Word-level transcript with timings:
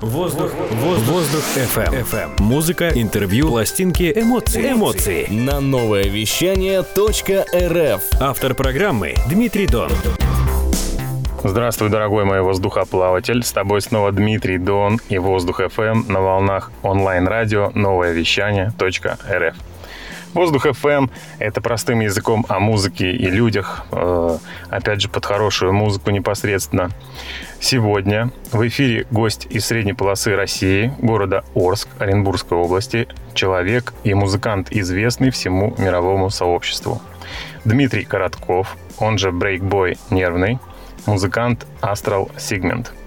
Воздух, 0.00 0.52
воздух, 0.72 1.06
воздух 1.06 1.42
FM. 1.56 2.04
FM. 2.04 2.42
Музыка, 2.42 2.90
интервью, 2.94 3.48
пластинки, 3.48 4.12
эмоции. 4.14 4.72
Эмоции. 4.72 5.26
На 5.30 5.60
новое 5.60 6.04
вещание 6.04 6.80
.рф. 6.82 8.02
Автор 8.20 8.54
программы 8.54 9.14
Дмитрий 9.30 9.66
Дон. 9.66 9.90
Здравствуй, 11.42 11.88
дорогой 11.88 12.26
мой 12.26 12.42
воздухоплаватель. 12.42 13.42
С 13.42 13.52
тобой 13.52 13.80
снова 13.80 14.12
Дмитрий 14.12 14.58
Дон 14.58 15.00
и 15.08 15.16
Воздух 15.16 15.60
FM 15.60 16.12
на 16.12 16.20
волнах 16.20 16.72
онлайн-радио 16.82 17.70
новое 17.74 18.12
вещание 18.12 18.74
.рф. 18.78 19.56
Воздух 20.34 20.66
FM— 20.66 21.10
это 21.38 21.60
простым 21.60 22.00
языком 22.00 22.44
о 22.48 22.58
музыке 22.58 23.10
и 23.10 23.30
людях, 23.30 23.86
э, 23.90 24.38
опять 24.68 25.00
же, 25.00 25.08
под 25.08 25.24
хорошую 25.24 25.72
музыку 25.72 26.10
непосредственно. 26.10 26.90
Сегодня 27.60 28.30
в 28.52 28.66
эфире 28.68 29.06
гость 29.10 29.46
из 29.48 29.64
средней 29.66 29.94
полосы 29.94 30.36
России, 30.36 30.92
города 30.98 31.44
Орск, 31.54 31.88
Оренбургской 31.98 32.58
области, 32.58 33.08
человек 33.34 33.94
и 34.04 34.12
музыкант, 34.12 34.68
известный 34.70 35.30
всему 35.30 35.74
мировому 35.78 36.28
сообществу. 36.30 37.00
Дмитрий 37.64 38.04
Коротков, 38.04 38.76
он 38.98 39.18
же 39.18 39.32
Брейкбой 39.32 39.96
Нервный, 40.10 40.58
музыкант 41.06 41.66
Astral 41.80 42.30
Segment– 42.36 42.88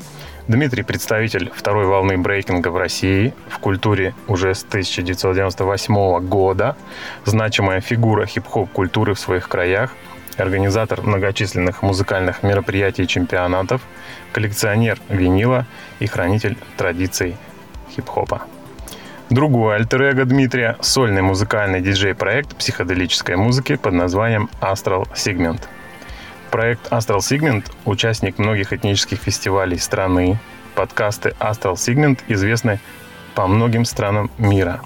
Дмитрий– 0.49 0.81
представитель 0.83 1.51
второй 1.55 1.85
волны 1.85 2.17
брейкинга 2.17 2.69
в 2.69 2.77
России, 2.77 3.35
в 3.49 3.59
культуре 3.59 4.15
уже 4.27 4.55
с 4.55 4.63
1998 4.63 6.27
года, 6.27 6.75
значимая 7.23 7.81
фигура 7.81 8.25
хип-хоп 8.25 8.71
культуры 8.71 9.13
в 9.13 9.19
своих 9.19 9.47
краях, 9.47 9.93
организатор 10.37 11.03
многочисленных 11.03 11.83
музыкальных 11.83 12.41
мероприятий 12.41 13.03
и 13.03 13.07
чемпионатов, 13.07 13.83
коллекционер 14.33 14.99
винила 15.07 15.67
и 15.99 16.07
хранитель 16.07 16.57
традиций 16.77 17.37
хип-хопа. 17.95 18.41
Другой 19.29 19.75
альтер 19.75 20.25
Дмитрия– 20.25 20.77
сольный 20.81 21.21
музыкальный 21.21 21.79
диджей-проект 21.79 22.55
психоделической 22.55 23.35
музыки 23.35 23.75
под 23.75 23.93
названием 23.93 24.49
Astral 24.61 25.07
Segment– 25.13 25.61
Проект 26.51 26.87
Astral 26.91 27.19
Segment– 27.19 27.65
участник 27.85 28.39
многих 28.39 28.73
этнических 28.73 29.19
фестивалей 29.19 29.77
страны. 29.77 30.39
Подкасты 30.73 31.35
Astral 31.39 31.75
Segment 31.75 32.19
известны 32.27 32.79
по 33.35 33.45
многим 33.45 33.85
странам 33.85 34.31
мира. 34.39 34.81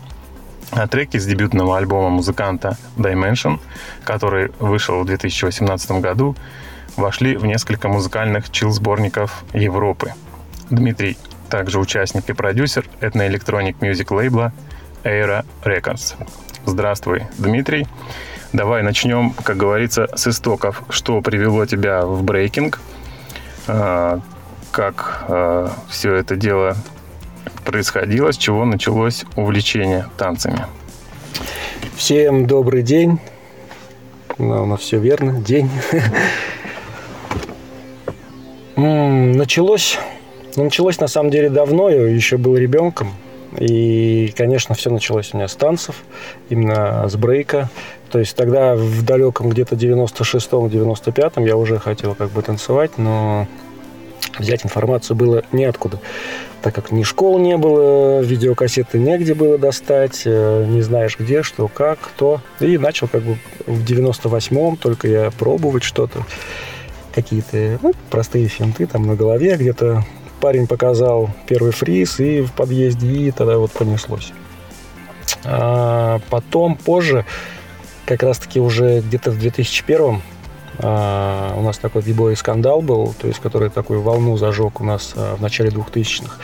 А 0.72 0.88
треки 0.88 1.17
с 1.17 1.25
дебютного 1.25 1.78
альбома 1.78 2.09
музыканта 2.09 2.78
Dimension, 2.97 3.59
который 4.03 4.52
вышел 4.59 5.02
в 5.02 5.06
2018 5.06 5.91
году, 6.02 6.36
вошли 6.97 7.38
в 7.38 7.45
несколько 7.45 7.88
музыкальных 7.88 8.50
чил-сборников 8.50 9.45
Европы. 9.53 10.14
Дмитрий 10.69 11.17
также 11.50 11.80
участник 11.80 12.30
и 12.30 12.34
продюсер 12.34 12.86
этноэлектроник 13.00 13.81
мюзик 13.81 14.11
лейбла 14.11 14.52
Era 15.03 15.45
Records. 15.64 16.16
Здравствуй, 16.66 17.23
Дмитрий. 17.38 17.88
Давай 18.54 18.84
начнем, 18.84 19.32
как 19.32 19.58
говорится, 19.58 20.08
с 20.16 20.28
истоков. 20.28 20.84
Что 20.90 21.22
привело 21.22 21.66
тебя 21.66 22.06
в 22.06 22.22
брейкинг? 22.22 22.80
А, 23.68 24.20
как 24.70 25.26
а, 25.28 25.72
все 25.90 26.14
это 26.14 26.36
дело 26.36 26.78
происходило? 27.66 28.31
С 28.31 28.38
чего 28.38 28.64
началось 28.66 29.26
увлечение 29.36 30.06
танцами? 30.18 30.68
Всем 31.96 32.46
добрый 32.46 32.84
день. 32.84 33.20
Ну, 34.38 34.62
у 34.62 34.66
нас 34.68 34.81
все 34.81 35.00
верно. 35.00 35.42
День. 35.42 35.72
Началось, 38.76 39.98
ну, 40.56 40.66
началось 40.66 41.00
на 41.00 41.08
самом 41.08 41.31
деле 41.31 41.50
давно, 41.50 41.90
я 41.90 42.08
еще 42.08 42.38
был 42.38 42.56
ребенком. 42.56 43.14
И, 43.59 44.34
конечно, 44.36 44.76
все 44.76 44.90
началось 44.90 45.34
у 45.34 45.38
меня 45.38 45.48
с 45.48 45.56
танцев, 45.56 46.04
именно 46.50 47.08
с 47.08 47.16
брейка. 47.16 47.70
То 48.12 48.20
есть 48.20 48.36
тогда 48.36 48.76
в 48.76 49.04
далеком 49.04 49.50
где-то 49.50 49.75
96-м, 49.75 50.68
95-м 50.68 51.46
я 51.46 51.58
уже 51.58 51.80
хотел 51.80 52.16
как 52.16 52.30
бы 52.30 52.42
танцевать, 52.42 52.97
но 52.97 53.47
взять 54.38 54.66
информацию 54.66 55.16
было 55.16 55.44
неоткуда, 55.52 56.00
так 56.62 56.74
как 56.74 56.92
ни 56.92 57.03
школ 57.03 57.40
не 57.40 57.58
было, 57.58 58.22
видеокассеты 58.22 59.00
негде 59.00 59.34
было 59.34 59.58
достать, 59.58 60.24
э, 60.25 60.66
не 60.68 60.81
знаешь 60.81 61.18
где, 61.19 61.44
что, 61.44 61.68
как, 61.68 62.00
кто. 62.00 62.42
И 62.59 62.78
начал 62.78 63.08
как 63.08 63.24
бы 63.24 63.38
в 63.66 63.84
98-м 63.84 64.78
только 64.78 65.08
я 65.08 65.31
пробовать 65.31 65.84
что-то, 65.84 66.25
какие-то 67.13 67.80
ну, 67.81 67.94
простые 68.09 68.47
финты 68.47 68.86
там 68.88 69.06
на 69.06 69.16
голове 69.16 69.56
где-то 69.56 70.06
парень 70.44 70.68
показал 70.68 71.30
первый 71.48 71.72
фриз 71.72 72.20
и 72.20 72.42
в 72.42 72.52
подъезде, 72.52 73.08
и 73.08 73.31
тогда 73.31 73.58
вот 73.58 73.72
понеслось. 73.72 74.34
А 75.46 76.20
потом, 76.30 76.76
позже, 76.76 77.26
как 78.06 78.24
раз-таки 78.24 78.59
уже 78.59 79.00
где-то 79.00 79.31
в 79.31 79.40
2001 79.40 80.22
а, 80.80 81.56
у 81.58 81.62
нас 81.62 81.78
такой 81.78 82.02
бибой 82.02 82.36
скандал 82.36 82.81
был, 82.81 83.16
то 83.18 83.28
есть 83.28 83.40
который 83.40 83.70
такую 83.70 84.02
волну 84.02 84.36
зажег 84.36 84.81
у 84.81 84.84
нас 84.84 85.14
а, 85.16 85.38
в 85.38 85.42
начале 85.42 85.70
2000-х. 85.70 86.36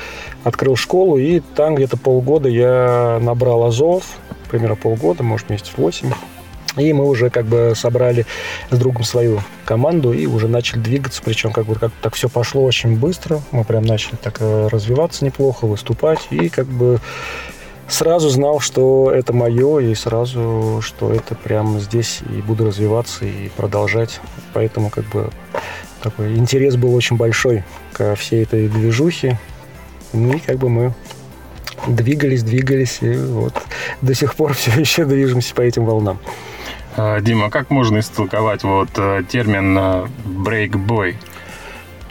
Открыл 0.45 0.77
школу, 0.77 1.17
и 1.17 1.41
там 1.41 1.75
где-то 1.75 1.97
полгода 1.97 2.47
я 2.47 3.19
набрал 3.21 3.65
азов, 3.65 4.05
примерно 4.49 4.77
полгода, 4.77 5.23
может, 5.23 5.49
месяц 5.49 5.73
8. 5.75 6.13
И 6.77 6.93
мы 6.93 7.05
уже 7.05 7.29
как 7.29 7.45
бы 7.45 7.73
собрали 7.75 8.25
с 8.69 8.77
другом 8.77 9.03
свою 9.03 9.41
команду 9.65 10.13
и 10.13 10.25
уже 10.25 10.47
начали 10.47 10.79
двигаться. 10.79 11.21
Причем 11.23 11.51
как 11.51 11.65
бы 11.65 11.75
как 11.75 11.91
так 12.01 12.15
все 12.15 12.29
пошло 12.29 12.63
очень 12.63 12.97
быстро. 12.97 13.41
Мы 13.51 13.63
прям 13.63 13.83
начали 13.83 14.15
так 14.15 14.37
э, 14.39 14.67
развиваться 14.67 15.25
неплохо, 15.25 15.65
выступать. 15.65 16.27
И 16.29 16.49
как 16.49 16.67
бы 16.67 16.99
сразу 17.87 18.29
знал, 18.29 18.59
что 18.59 19.11
это 19.11 19.33
мое, 19.33 19.79
и 19.79 19.95
сразу, 19.95 20.79
что 20.81 21.11
это 21.11 21.35
прямо 21.35 21.79
здесь, 21.79 22.19
и 22.29 22.41
буду 22.41 22.65
развиваться 22.65 23.25
и 23.25 23.49
продолжать. 23.49 24.19
Поэтому 24.53 24.89
как 24.89 25.05
бы 25.05 25.29
такой 26.01 26.35
интерес 26.37 26.75
был 26.75 26.93
очень 26.95 27.17
большой 27.17 27.63
ко 27.93 28.15
всей 28.15 28.43
этой 28.43 28.67
движухе. 28.67 29.39
Ну 30.13 30.33
и 30.33 30.39
как 30.39 30.57
бы 30.57 30.69
мы 30.69 30.93
двигались, 31.87 32.43
двигались, 32.43 32.99
и 33.01 33.13
вот 33.15 33.53
до 34.01 34.13
сих 34.13 34.35
пор 34.35 34.53
все 34.53 34.71
еще 34.79 35.05
движемся 35.05 35.53
по 35.53 35.61
этим 35.61 35.85
волнам. 35.85 36.19
А, 36.97 37.19
Дима, 37.21 37.49
как 37.49 37.69
можно 37.69 37.99
истолковать 37.99 38.63
вот 38.63 38.89
э, 38.97 39.23
термин 39.29 40.09
брейкбой? 40.25 41.17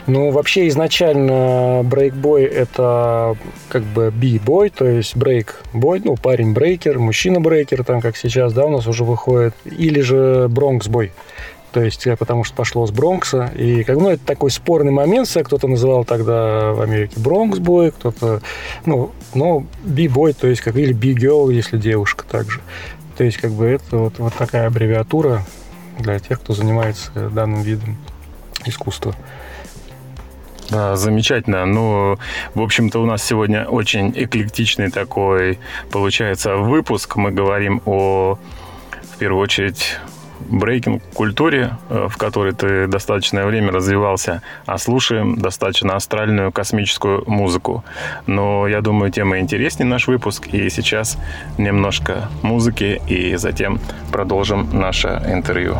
Ну, 0.07 0.31
вообще 0.31 0.67
изначально 0.69 1.81
брейкбой 1.83 2.43
это 2.43 3.35
как 3.67 3.83
бы 3.83 4.11
би-бой, 4.11 4.71
то 4.71 4.85
есть 4.85 5.15
брейк-бой, 5.15 6.01
ну, 6.03 6.15
парень-брейкер, 6.15 6.97
мужчина-брейкер, 6.97 7.83
там, 7.83 8.01
как 8.01 8.17
сейчас, 8.17 8.53
да, 8.53 8.65
у 8.65 8.69
нас 8.69 8.87
уже 8.87 9.03
выходит, 9.03 9.53
или 9.65 10.01
же 10.01 10.47
бронкс-бой. 10.49 11.11
То 11.71 11.83
есть, 11.83 12.07
потому 12.17 12.43
что 12.43 12.55
пошло 12.55 12.87
с 12.87 12.91
Бронкса. 12.91 13.51
И 13.55 13.83
как, 13.83 13.97
ну, 13.97 14.09
это 14.09 14.25
такой 14.25 14.49
спорный 14.49 14.91
момент, 14.91 15.29
кто-то 15.43 15.67
называл 15.67 16.03
тогда 16.03 16.73
в 16.73 16.81
Америке 16.81 17.13
Бронкс-бой, 17.17 17.91
кто-то, 17.91 18.41
ну, 18.85 19.11
ну, 19.35 19.67
би-бой, 19.83 20.33
то 20.33 20.47
есть, 20.47 20.61
как, 20.61 20.75
или 20.75 20.93
би-герл, 20.93 21.51
если 21.51 21.77
девушка 21.77 22.25
также. 22.25 22.61
То 23.19 23.25
есть, 23.25 23.35
как 23.35 23.51
бы 23.51 23.65
это 23.65 23.97
вот, 23.97 24.17
вот 24.17 24.33
такая 24.33 24.67
аббревиатура 24.67 25.43
для 25.97 26.19
тех, 26.19 26.39
кто 26.39 26.53
занимается 26.53 27.11
данным 27.29 27.63
видом 27.63 27.97
искусства. 28.65 29.13
Да, 30.69 30.95
замечательно. 30.95 31.65
Ну, 31.65 32.17
в 32.53 32.61
общем-то, 32.61 33.01
у 33.01 33.05
нас 33.05 33.21
сегодня 33.21 33.65
очень 33.65 34.13
эклектичный 34.15 34.89
такой, 34.89 35.59
получается, 35.91 36.55
выпуск. 36.55 37.17
Мы 37.17 37.31
говорим 37.31 37.81
о, 37.85 38.39
в 39.13 39.17
первую 39.17 39.43
очередь, 39.43 39.97
брейкинг-культуре, 40.49 41.77
э, 41.89 42.07
в 42.09 42.17
которой 42.17 42.53
ты 42.53 42.87
достаточное 42.87 43.45
время 43.45 43.71
развивался, 43.71 44.41
а 44.65 44.77
слушаем 44.77 45.37
достаточно 45.37 45.95
астральную 45.95 46.51
космическую 46.51 47.23
музыку. 47.27 47.83
Но 48.27 48.67
я 48.67 48.81
думаю, 48.81 49.11
тема 49.11 49.39
интереснее 49.39 49.87
наш 49.87 50.07
выпуск, 50.07 50.47
и 50.47 50.69
сейчас 50.69 51.17
немножко 51.57 52.29
музыки, 52.41 53.01
и 53.07 53.35
затем 53.35 53.79
продолжим 54.11 54.69
наше 54.71 55.21
интервью. 55.27 55.77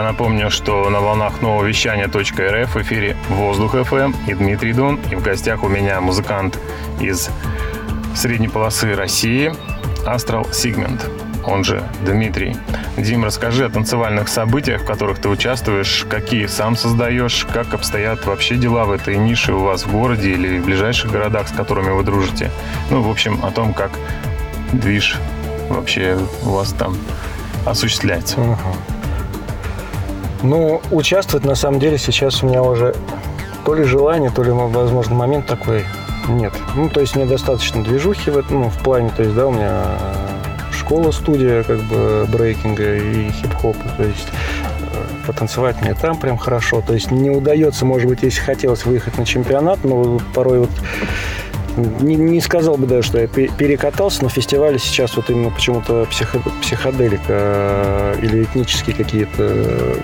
Напомню, 0.00 0.50
что 0.50 0.88
на 0.88 1.00
волнах 1.00 1.42
нового 1.42 1.64
вещания 1.64 2.06
.рф 2.06 2.74
в 2.74 2.80
эфире 2.80 3.16
Воздух 3.28 3.74
FM 3.74 4.14
и 4.26 4.34
Дмитрий 4.34 4.72
Дон. 4.72 4.98
И 5.10 5.16
в 5.16 5.22
гостях 5.22 5.62
у 5.64 5.68
меня 5.68 6.00
музыкант 6.00 6.58
из 7.00 7.28
средней 8.14 8.48
полосы 8.48 8.94
России 8.94 9.52
Astral 10.06 10.50
Segment, 10.50 11.02
он 11.44 11.64
же 11.64 11.82
Дмитрий. 12.04 12.56
Дим, 12.96 13.24
расскажи 13.24 13.66
о 13.66 13.68
танцевальных 13.68 14.28
событиях, 14.28 14.82
в 14.82 14.86
которых 14.86 15.18
ты 15.18 15.28
участвуешь, 15.28 16.06
какие 16.08 16.46
сам 16.46 16.76
создаешь, 16.76 17.46
как 17.52 17.74
обстоят 17.74 18.24
вообще 18.24 18.56
дела 18.56 18.84
в 18.84 18.92
этой 18.92 19.16
нише 19.16 19.52
у 19.52 19.64
вас 19.64 19.84
в 19.84 19.92
городе 19.92 20.32
или 20.32 20.58
в 20.58 20.64
ближайших 20.64 21.10
городах, 21.10 21.48
с 21.48 21.52
которыми 21.52 21.90
вы 21.90 22.02
дружите. 22.02 22.50
Ну, 22.90 23.02
в 23.02 23.10
общем, 23.10 23.44
о 23.44 23.50
том, 23.50 23.74
как 23.74 23.90
движ 24.72 25.16
вообще 25.68 26.18
у 26.44 26.50
вас 26.50 26.72
там 26.72 26.96
осуществляется. 27.66 28.40
Угу. 28.40 29.01
Ну, 30.42 30.80
участвовать 30.90 31.44
на 31.46 31.54
самом 31.54 31.78
деле 31.78 31.98
сейчас 31.98 32.42
у 32.42 32.46
меня 32.46 32.62
уже 32.62 32.94
то 33.64 33.74
ли 33.74 33.84
желание, 33.84 34.30
то 34.30 34.42
ли, 34.42 34.50
возможно, 34.50 35.14
момент 35.14 35.46
такой 35.46 35.84
нет. 36.28 36.52
Ну, 36.74 36.88
то 36.88 37.00
есть 37.00 37.14
мне 37.16 37.26
достаточно 37.26 37.82
движухи 37.82 38.30
в, 38.30 38.50
ну, 38.50 38.68
в 38.68 38.78
плане, 38.78 39.10
то 39.16 39.22
есть, 39.22 39.34
да, 39.34 39.46
у 39.46 39.52
меня 39.52 39.98
школа-студия 40.72 41.62
как 41.62 41.80
бы 41.82 42.26
брейкинга 42.30 42.96
и 42.96 43.30
хип-хопа, 43.30 43.88
то 43.96 44.02
есть 44.02 44.28
э, 44.80 45.26
потанцевать 45.26 45.80
мне 45.80 45.94
там 45.94 46.18
прям 46.18 46.36
хорошо. 46.36 46.82
То 46.84 46.94
есть 46.94 47.10
не 47.10 47.30
удается, 47.30 47.84
может 47.84 48.08
быть, 48.08 48.22
если 48.22 48.40
хотелось 48.40 48.84
выехать 48.84 49.18
на 49.18 49.24
чемпионат, 49.24 49.84
но 49.84 50.20
порой 50.34 50.60
вот 50.60 50.70
не, 51.76 52.16
не 52.16 52.40
сказал 52.40 52.76
бы 52.76 52.86
даже, 52.86 53.06
что 53.06 53.20
я 53.20 53.26
перекатался 53.26 54.24
на 54.24 54.28
фестивале 54.28 54.78
сейчас 54.78 55.16
вот 55.16 55.30
именно 55.30 55.50
почему-то 55.50 56.06
психо, 56.10 56.40
психоделика 56.60 57.24
э, 57.28 58.18
или 58.22 58.42
этнические 58.42 58.94
какие-то 58.94 59.96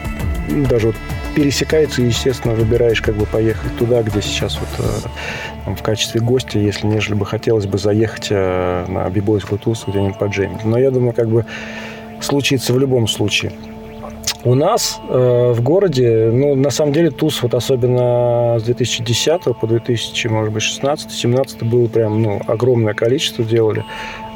даже 0.68 0.88
вот 0.88 0.96
пересекается, 1.34 2.02
и, 2.02 2.06
естественно, 2.06 2.54
выбираешь 2.54 3.00
как 3.00 3.14
бы 3.14 3.26
поехать 3.26 3.76
туда, 3.76 4.02
где 4.02 4.20
сейчас 4.22 4.58
вот 4.58 4.68
э, 4.78 5.08
там, 5.64 5.76
в 5.76 5.82
качестве 5.82 6.20
гостя, 6.20 6.58
если 6.58 6.86
нежели 6.86 7.14
бы 7.14 7.26
хотелось 7.26 7.66
бы 7.66 7.78
заехать 7.78 8.30
на 8.30 9.08
бибойскую 9.10 9.58
тусу 9.58 9.90
где-нибудь 9.90 10.18
поджемить. 10.18 10.64
Но 10.64 10.78
я 10.78 10.90
думаю, 10.90 11.12
как 11.12 11.28
бы 11.28 11.44
случится 12.20 12.72
в 12.72 12.78
любом 12.78 13.08
случае. 13.08 13.52
У 14.44 14.54
нас 14.54 15.00
э, 15.08 15.52
в 15.52 15.60
городе, 15.62 16.30
ну, 16.32 16.54
на 16.54 16.70
самом 16.70 16.92
деле, 16.92 17.10
туз, 17.10 17.42
вот 17.42 17.54
особенно 17.54 18.56
с 18.58 18.62
2010 18.62 19.42
по 19.60 19.66
2000, 19.66 20.26
может 20.28 20.52
быть, 20.52 20.62
16 20.62 21.10
17 21.10 21.64
было 21.64 21.88
прям, 21.88 22.22
ну, 22.22 22.40
огромное 22.46 22.94
количество 22.94 23.44
делали. 23.44 23.84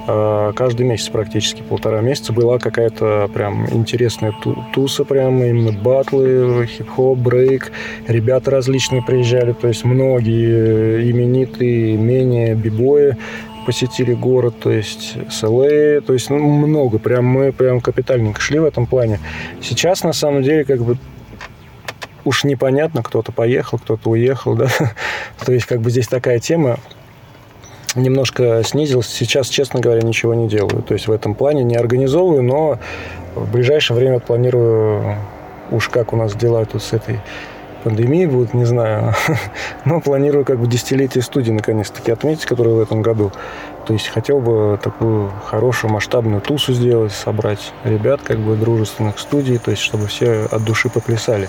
Э, 0.06 0.52
каждый 0.54 0.85
месяц 0.85 1.09
практически, 1.09 1.62
полтора 1.62 2.00
месяца 2.00 2.32
была 2.32 2.59
какая-то 2.59 3.30
прям 3.32 3.68
интересная 3.73 4.35
туса, 4.75 5.04
прям 5.04 5.42
именно 5.42 5.73
батлы, 5.73 6.66
хип-хоп, 6.66 7.18
брейк. 7.18 7.73
Ребята 8.09 8.50
различные 8.50 9.02
приезжали, 9.02 9.52
то 9.52 9.68
есть 9.68 9.85
многие 9.85 11.11
именитые, 11.11 11.97
менее 11.97 12.54
бибои 12.54 13.16
посетили 13.64 14.12
город, 14.12 14.56
то 14.61 14.73
есть 14.73 15.16
СЛА, 15.30 16.00
то 16.00 16.12
есть 16.12 16.30
ну, 16.30 16.38
много, 16.38 16.99
прям 16.99 17.25
мы 17.26 17.52
прям 17.52 17.80
капитальненько 17.80 18.40
шли 18.40 18.59
в 18.59 18.64
этом 18.64 18.87
плане. 18.87 19.21
Сейчас, 19.61 20.02
на 20.02 20.12
самом 20.12 20.42
деле, 20.42 20.64
как 20.64 20.82
бы 20.82 20.97
уж 22.25 22.42
непонятно, 22.42 23.04
кто-то 23.04 23.30
поехал, 23.30 23.78
кто-то 23.78 24.11
уехал, 24.11 24.56
да, 24.56 24.68
то 25.44 25.52
есть 25.52 25.66
как 25.66 25.80
бы 25.80 25.90
здесь 25.90 26.09
такая 26.09 26.40
тема, 26.40 26.78
немножко 27.95 28.63
снизилась. 28.65 29.09
Сейчас, 29.09 29.49
честно 29.49 29.81
говоря, 29.81 30.03
ничего 30.03 30.35
не 30.35 30.49
делаю. 30.49 30.83
То 30.83 30.95
есть 30.95 31.09
в 31.09 31.13
этом 31.13 31.35
плане 31.35 31.65
не 31.65 31.77
организовываю, 31.77 32.43
но 32.43 32.79
в 33.35 33.51
ближайшее 33.51 33.97
время 33.97 34.19
планирую 34.19 35.17
уж 35.71 35.89
как 35.89 36.13
у 36.13 36.17
нас 36.17 36.35
дела 36.35 36.65
тут 36.65 36.83
с 36.83 36.93
этой 36.93 37.21
пандемии 37.83 38.27
будут, 38.27 38.55
не 38.55 38.65
знаю. 38.65 39.15
Но 39.85 40.01
планирую 40.01 40.45
как 40.45 40.59
бы 40.59 40.67
десятилетие 40.67 41.23
студии 41.23 41.51
наконец-таки 41.51 42.13
отметить, 42.13 42.45
которое 42.45 42.75
в 42.75 42.81
этом 42.81 43.03
году. 43.03 43.33
То 43.87 43.93
есть 43.93 44.09
хотел 44.09 44.39
бы 44.39 44.79
такую 44.83 45.31
хорошую 45.47 45.93
масштабную 45.93 46.41
тусу 46.41 46.73
сделать, 46.73 47.13
собрать 47.13 47.73
ребят 47.85 48.21
как 48.23 48.39
бы 48.39 48.57
дружественных 48.57 49.19
студий, 49.19 49.59
то 49.59 49.71
есть 49.71 49.83
чтобы 49.83 50.07
все 50.07 50.47
от 50.51 50.63
души 50.65 50.89
поплясали. 50.89 51.49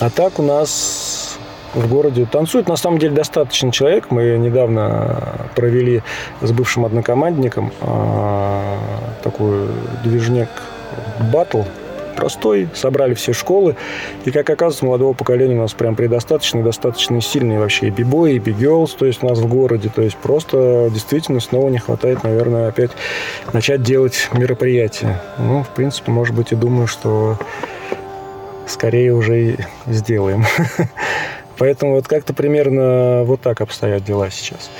А 0.00 0.10
так 0.10 0.40
у 0.40 0.42
нас 0.42 1.33
в 1.74 1.88
городе 1.88 2.26
танцует 2.30 2.68
на 2.68 2.76
самом 2.76 2.98
деле 2.98 3.14
достаточно 3.14 3.72
человек. 3.72 4.10
Мы 4.10 4.36
недавно 4.38 5.48
провели 5.54 6.02
с 6.40 6.52
бывшим 6.52 6.84
однокомандником 6.84 7.72
а, 7.80 8.78
такой 9.22 9.68
движник 10.02 10.48
батл 11.32 11.62
простой, 12.14 12.68
собрали 12.74 13.14
все 13.14 13.32
школы. 13.32 13.76
И, 14.24 14.30
как 14.30 14.48
оказывается, 14.48 14.84
молодого 14.84 15.12
поколения 15.12 15.56
у 15.56 15.62
нас 15.62 15.72
прям 15.72 15.96
предостаточно, 15.96 16.62
достаточно 16.62 17.20
сильные 17.20 17.58
вообще 17.58 17.88
и 17.88 17.90
бибои, 17.90 18.34
и 18.34 18.38
бигелс, 18.38 18.94
то 18.94 19.04
есть 19.04 19.22
у 19.22 19.28
нас 19.28 19.38
в 19.38 19.46
городе. 19.46 19.90
То 19.94 20.02
есть 20.02 20.16
просто 20.16 20.88
действительно 20.92 21.40
снова 21.40 21.68
не 21.70 21.78
хватает, 21.78 22.22
наверное, 22.22 22.68
опять 22.68 22.92
начать 23.52 23.82
делать 23.82 24.28
мероприятия. 24.32 25.20
Ну, 25.38 25.62
в 25.62 25.68
принципе, 25.68 26.10
может 26.12 26.34
быть, 26.34 26.52
и 26.52 26.54
думаю, 26.54 26.86
что 26.86 27.36
скорее 28.66 29.12
уже 29.12 29.40
и 29.42 29.56
сделаем. 29.86 30.44
Поэтому 31.58 31.92
вот 31.92 32.06
как-то 32.08 32.34
примерно 32.34 33.22
вот 33.24 33.40
так 33.40 33.60
обстоят 33.60 34.04
дела 34.04 34.30
сейчас. 34.30 34.70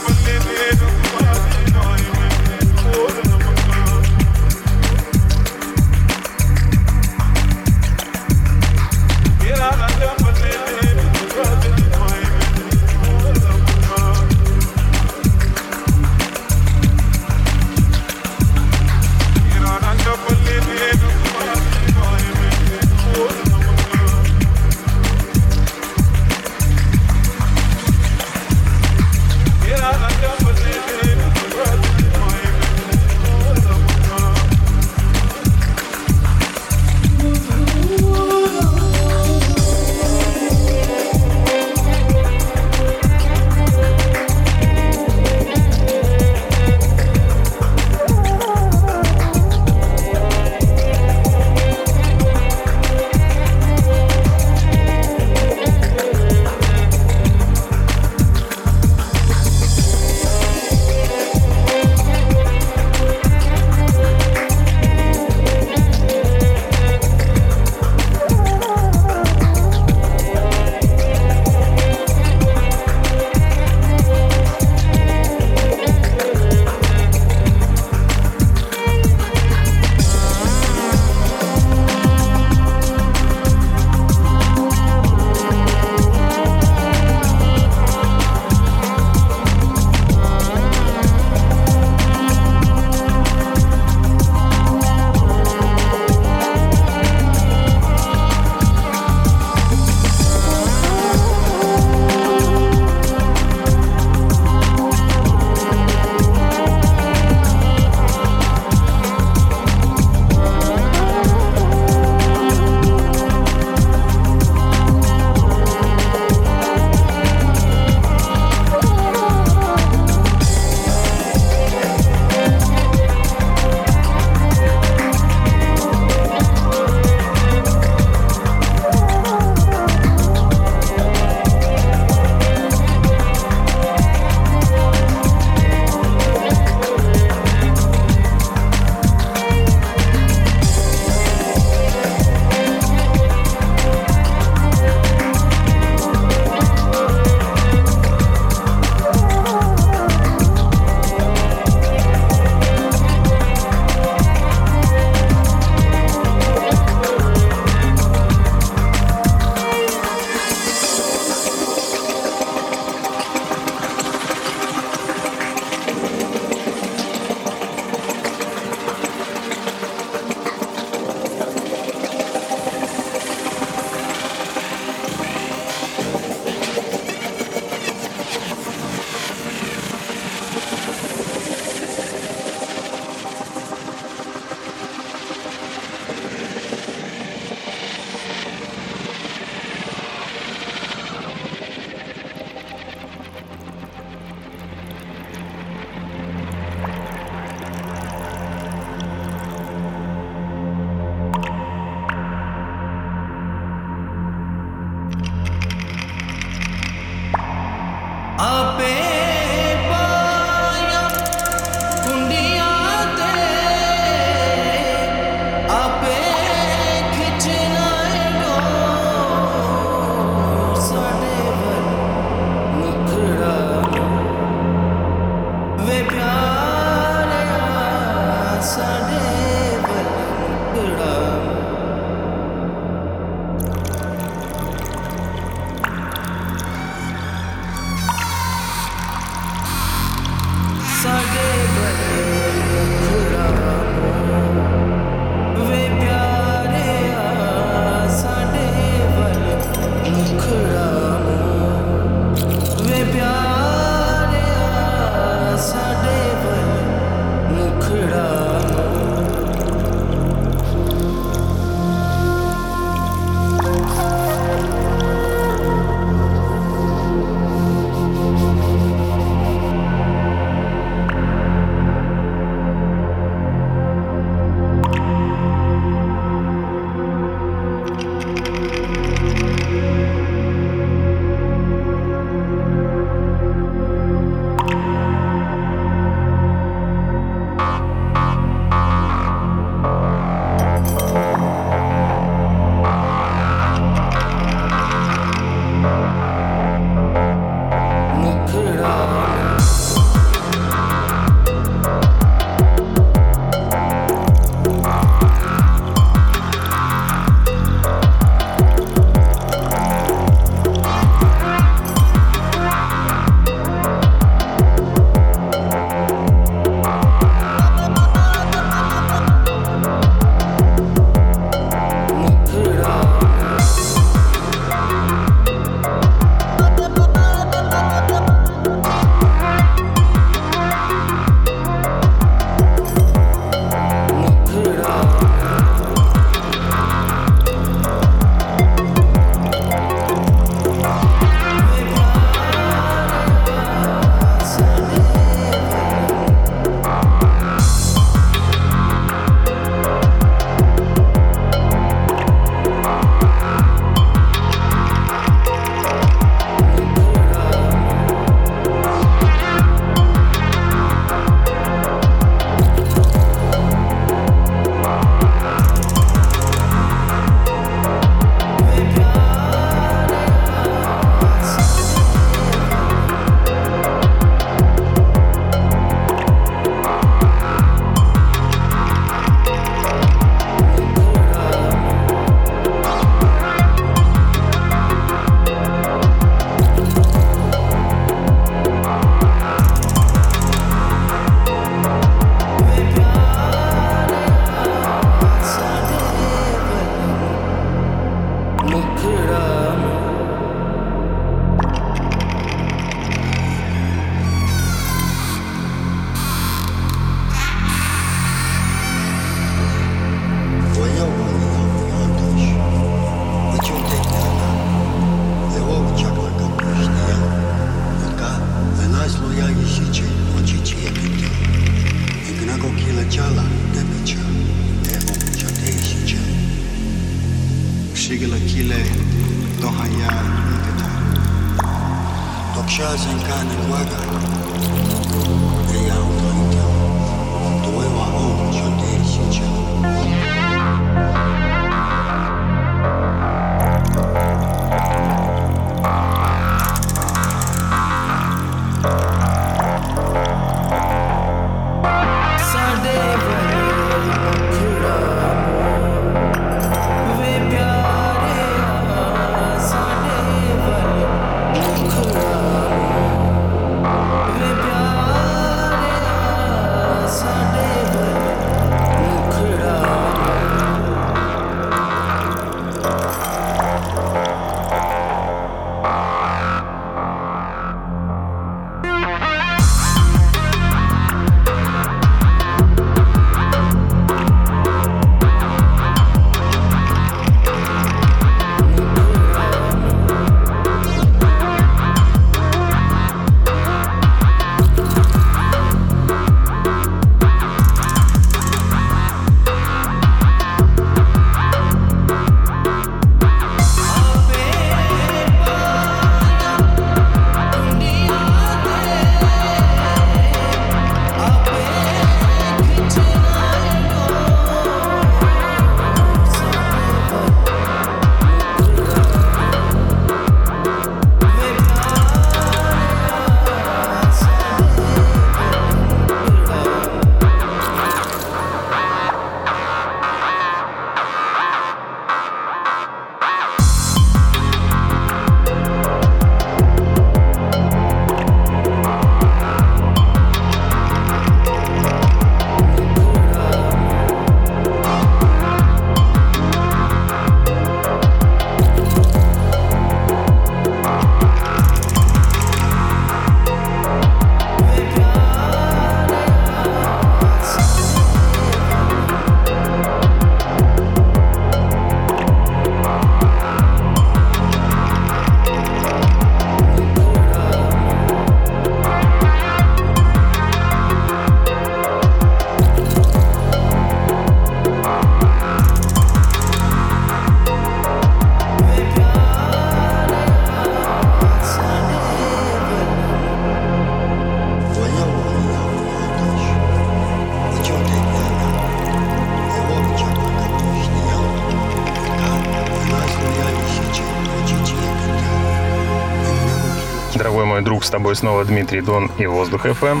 Мой 597.52 597.60
друг, 597.60 597.84
с 597.84 597.90
тобой 597.90 598.16
снова 598.16 598.46
Дмитрий 598.46 598.80
Дон 598.80 599.10
и 599.18 599.26
Воздух 599.26 599.66
FM. 599.66 600.00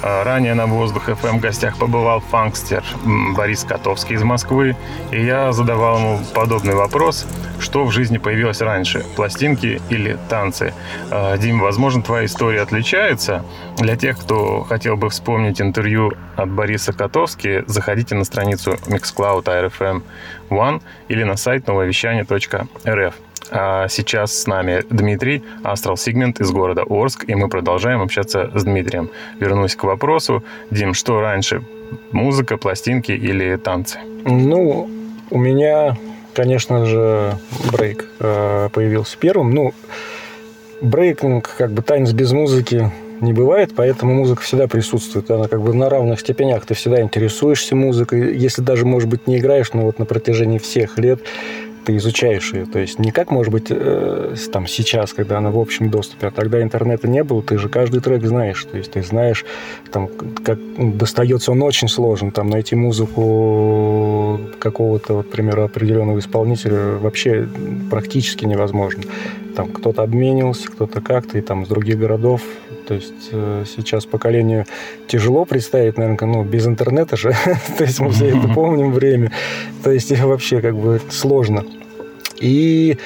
А, 0.00 0.22
ранее 0.22 0.54
на 0.54 0.66
Воздух 0.66 1.08
FM 1.08 1.38
в 1.38 1.40
гостях 1.40 1.76
побывал 1.76 2.20
фанкстер 2.20 2.84
Борис 3.36 3.64
Котовский 3.64 4.14
из 4.14 4.22
Москвы, 4.22 4.76
и 5.10 5.20
я 5.20 5.50
задавал 5.50 5.98
ему 5.98 6.20
подобный 6.34 6.76
вопрос, 6.76 7.26
что 7.58 7.84
в 7.84 7.90
жизни 7.90 8.18
появилось 8.18 8.60
раньше, 8.60 9.04
пластинки 9.16 9.82
или 9.90 10.16
танцы. 10.28 10.72
А, 11.10 11.36
Дим, 11.36 11.58
возможно, 11.58 12.00
твоя 12.00 12.26
история 12.26 12.60
отличается. 12.60 13.44
Для 13.78 13.96
тех, 13.96 14.16
кто 14.16 14.62
хотел 14.62 14.96
бы 14.96 15.10
вспомнить 15.10 15.60
интервью 15.60 16.12
от 16.36 16.48
Бориса 16.48 16.92
Котовски, 16.92 17.64
заходите 17.66 18.14
на 18.14 18.22
страницу 18.22 18.74
Mixcloud 18.86 19.42
RFM 19.46 20.04
One 20.50 20.80
или 21.08 21.24
на 21.24 21.36
сайт 21.36 21.66
нововещание.рф. 21.66 23.14
А 23.50 23.88
сейчас 23.88 24.32
с 24.32 24.46
нами 24.46 24.84
Дмитрий, 24.90 25.42
Astral 25.62 25.94
Segment 25.94 26.42
из 26.42 26.50
города 26.50 26.82
Орск, 26.88 27.24
и 27.28 27.34
мы 27.34 27.48
продолжаем 27.48 28.02
общаться 28.02 28.50
с 28.54 28.64
Дмитрием. 28.64 29.10
Вернусь 29.40 29.76
к 29.76 29.84
вопросу. 29.84 30.44
Дим, 30.70 30.94
что 30.94 31.20
раньше, 31.20 31.62
музыка, 32.12 32.56
пластинки 32.56 33.12
или 33.12 33.56
танцы? 33.56 33.98
Ну, 34.24 34.88
у 35.30 35.38
меня, 35.38 35.96
конечно 36.34 36.86
же, 36.86 37.38
брейк 37.72 38.06
э, 38.20 38.68
появился 38.72 39.16
первым. 39.18 39.50
Ну, 39.50 39.74
брейкинг, 40.80 41.54
как 41.56 41.72
бы 41.72 41.82
танец 41.82 42.12
без 42.12 42.32
музыки 42.32 42.90
не 43.20 43.32
бывает, 43.32 43.72
поэтому 43.74 44.14
музыка 44.14 44.42
всегда 44.42 44.68
присутствует. 44.68 45.30
Она 45.30 45.48
как 45.48 45.60
бы 45.60 45.74
на 45.74 45.88
равных 45.90 46.20
степенях. 46.20 46.66
Ты 46.66 46.74
всегда 46.74 47.00
интересуешься 47.00 47.74
музыкой. 47.74 48.36
Если 48.36 48.62
даже, 48.62 48.86
может 48.86 49.08
быть, 49.08 49.26
не 49.26 49.38
играешь, 49.38 49.72
но 49.72 49.82
вот 49.82 49.98
на 49.98 50.04
протяжении 50.04 50.58
всех 50.58 50.98
лет 50.98 51.20
ты 51.88 51.96
изучаешь 51.96 52.52
ее. 52.52 52.66
То 52.66 52.78
есть 52.78 52.98
не 52.98 53.10
как, 53.12 53.30
может 53.30 53.50
быть, 53.50 53.68
э, 53.70 54.34
там 54.52 54.66
сейчас, 54.66 55.14
когда 55.14 55.38
она 55.38 55.50
в 55.50 55.58
общем 55.58 55.88
доступе, 55.88 56.26
а 56.26 56.30
тогда 56.30 56.60
интернета 56.60 57.08
не 57.08 57.24
было, 57.24 57.42
ты 57.42 57.56
же 57.56 57.70
каждый 57.70 58.02
трек 58.02 58.26
знаешь. 58.26 58.62
То 58.70 58.76
есть 58.76 58.92
ты 58.92 59.02
знаешь, 59.02 59.46
там, 59.90 60.06
как 60.44 60.58
достается 60.98 61.52
он 61.52 61.62
очень 61.62 61.88
сложно. 61.88 62.30
Там 62.30 62.50
найти 62.50 62.76
музыку 62.76 64.38
какого-то, 64.58 65.14
вот, 65.14 65.28
к 65.28 65.30
примеру, 65.30 65.62
определенного 65.64 66.18
исполнителя 66.18 66.98
вообще 66.98 67.48
практически 67.90 68.44
невозможно. 68.44 69.04
Там 69.56 69.68
кто-то 69.68 70.02
обменивался, 70.02 70.68
кто-то 70.70 71.00
как-то, 71.00 71.38
и 71.38 71.40
там 71.40 71.64
с 71.64 71.68
других 71.70 71.98
городов 71.98 72.42
то 72.88 72.94
есть 72.94 73.28
э, 73.32 73.64
сейчас 73.66 74.06
поколению 74.06 74.64
тяжело 75.08 75.44
представить, 75.44 75.98
наверное, 75.98 76.26
ну, 76.26 76.42
без 76.42 76.66
интернета 76.66 77.18
же. 77.18 77.36
То 77.76 77.84
есть 77.84 78.00
мы 78.00 78.10
все 78.12 78.28
это 78.28 78.48
помним 78.48 78.92
время. 78.92 79.30
То 79.84 79.90
есть 79.90 80.10
вообще 80.20 80.62
как 80.62 80.74
бы 80.74 80.98
сложно. 81.10 81.66
И 82.40 82.96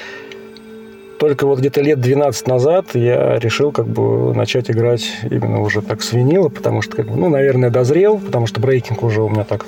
только 1.18 1.46
вот 1.46 1.58
где-то 1.58 1.80
лет 1.80 2.00
12 2.00 2.46
назад 2.46 2.94
я 2.94 3.40
решил 3.40 3.72
как 3.72 3.88
бы 3.88 4.32
начать 4.34 4.70
играть 4.70 5.10
именно 5.28 5.60
уже 5.60 5.82
так 5.82 6.00
с 6.02 6.12
винила, 6.12 6.48
потому 6.48 6.80
что, 6.80 6.96
как 6.96 7.08
бы, 7.08 7.16
ну, 7.16 7.28
наверное, 7.28 7.70
дозрел, 7.70 8.20
потому 8.20 8.46
что 8.46 8.60
брейкинг 8.60 9.02
уже 9.02 9.20
у 9.20 9.28
меня 9.28 9.42
так 9.42 9.66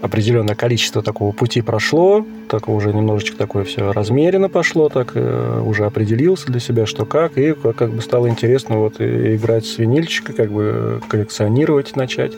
определенное 0.00 0.54
количество 0.54 1.02
такого 1.02 1.32
пути 1.32 1.60
прошло, 1.62 2.24
так 2.48 2.68
уже 2.68 2.92
немножечко 2.92 3.36
такое 3.36 3.64
все 3.64 3.92
размеренно 3.92 4.48
пошло, 4.48 4.88
так 4.88 5.12
э, 5.14 5.62
уже 5.64 5.84
определился 5.84 6.46
для 6.46 6.60
себя, 6.60 6.86
что 6.86 7.04
как, 7.04 7.36
и 7.38 7.54
как, 7.54 7.90
бы 7.92 8.00
стало 8.00 8.28
интересно 8.28 8.78
вот 8.78 9.00
играть 9.00 9.66
с 9.66 9.78
винильчика, 9.78 10.32
как 10.32 10.50
бы 10.50 11.00
коллекционировать 11.08 11.96
начать 11.96 12.32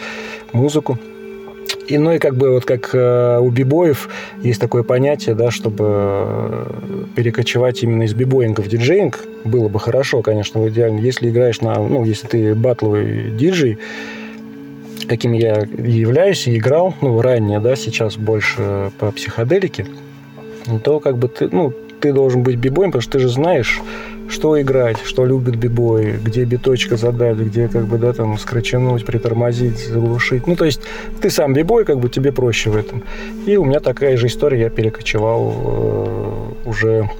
музыку. 0.52 0.98
И, 1.88 1.98
ну 1.98 2.12
и 2.12 2.18
как 2.18 2.36
бы 2.36 2.50
вот 2.50 2.64
как 2.64 2.94
э, 2.94 3.38
у 3.40 3.50
бибоев 3.50 4.08
есть 4.42 4.60
такое 4.60 4.82
понятие, 4.82 5.34
да, 5.34 5.50
чтобы 5.50 5.84
э, 5.88 7.04
перекочевать 7.16 7.82
именно 7.82 8.04
из 8.04 8.14
бибоинга 8.14 8.60
в 8.60 8.68
диджеинг, 8.68 9.20
было 9.44 9.68
бы 9.68 9.80
хорошо, 9.80 10.22
конечно, 10.22 10.66
идеально. 10.68 11.00
Если 11.00 11.28
играешь 11.28 11.60
на, 11.60 11.74
ну, 11.74 12.04
если 12.04 12.26
ты 12.26 12.54
батловый 12.54 13.30
диджей, 13.30 13.78
каким 15.08 15.32
я 15.32 15.66
являюсь 15.78 16.46
и 16.46 16.56
играл, 16.56 16.94
ну, 17.00 17.20
ранее, 17.20 17.60
да, 17.60 17.76
сейчас 17.76 18.16
больше 18.16 18.90
по 18.98 19.10
психоделике, 19.10 19.86
то 20.84 21.00
как 21.00 21.18
бы 21.18 21.28
ты, 21.28 21.48
ну, 21.50 21.72
ты 22.00 22.12
должен 22.12 22.42
быть 22.42 22.56
бибоем, 22.56 22.90
потому 22.90 23.02
что 23.02 23.12
ты 23.12 23.18
же 23.20 23.28
знаешь, 23.28 23.80
что 24.28 24.60
играть, 24.60 24.96
что 25.04 25.24
любит 25.24 25.56
бибой, 25.56 26.14
где 26.22 26.44
биточка 26.44 26.96
задать, 26.96 27.36
где 27.36 27.68
как 27.68 27.86
бы, 27.86 27.98
да, 27.98 28.12
там, 28.12 28.38
скрачануть, 28.38 29.04
притормозить, 29.04 29.78
заглушить. 29.78 30.46
Ну, 30.46 30.56
то 30.56 30.64
есть 30.64 30.80
ты 31.20 31.30
сам 31.30 31.52
бибой, 31.52 31.84
как 31.84 32.00
бы 32.00 32.08
тебе 32.08 32.32
проще 32.32 32.70
в 32.70 32.76
этом. 32.76 33.02
И 33.46 33.56
у 33.56 33.64
меня 33.64 33.80
такая 33.80 34.16
же 34.16 34.26
история, 34.26 34.62
я 34.62 34.70
перекочевал 34.70 35.54
э, 35.54 36.68
уже 36.68 37.10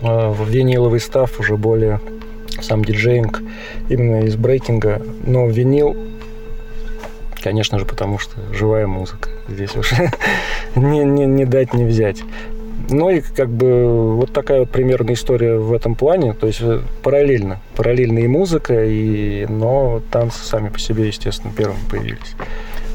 э, 0.00 0.30
в 0.30 0.48
виниловый 0.48 1.00
став, 1.00 1.38
уже 1.38 1.56
более 1.56 2.00
сам 2.62 2.84
диджеинг 2.84 3.42
именно 3.88 4.24
из 4.24 4.36
брейкинга. 4.36 5.02
Но 5.26 5.48
винил 5.48 5.96
Конечно 7.42 7.78
же, 7.78 7.84
потому 7.84 8.18
что 8.18 8.32
живая 8.52 8.86
музыка. 8.86 9.30
Здесь 9.48 9.76
уже 9.76 10.10
не, 10.74 11.04
не, 11.04 11.26
не 11.26 11.44
дать, 11.44 11.74
не 11.74 11.84
взять. 11.84 12.22
Ну 12.90 13.10
и 13.10 13.20
как 13.20 13.50
бы 13.50 14.16
вот 14.16 14.32
такая 14.32 14.60
вот 14.60 14.70
примерная 14.70 15.14
история 15.14 15.58
в 15.58 15.72
этом 15.72 15.94
плане. 15.94 16.32
То 16.32 16.46
есть 16.46 16.60
э, 16.62 16.80
параллельно. 17.02 17.60
Параллельно 17.76 18.20
и 18.20 18.26
музыка, 18.26 18.84
и... 18.84 19.46
но 19.46 20.00
танцы 20.10 20.42
сами 20.42 20.68
по 20.68 20.78
себе, 20.78 21.06
естественно, 21.06 21.52
первыми 21.52 21.80
появились. 21.90 22.34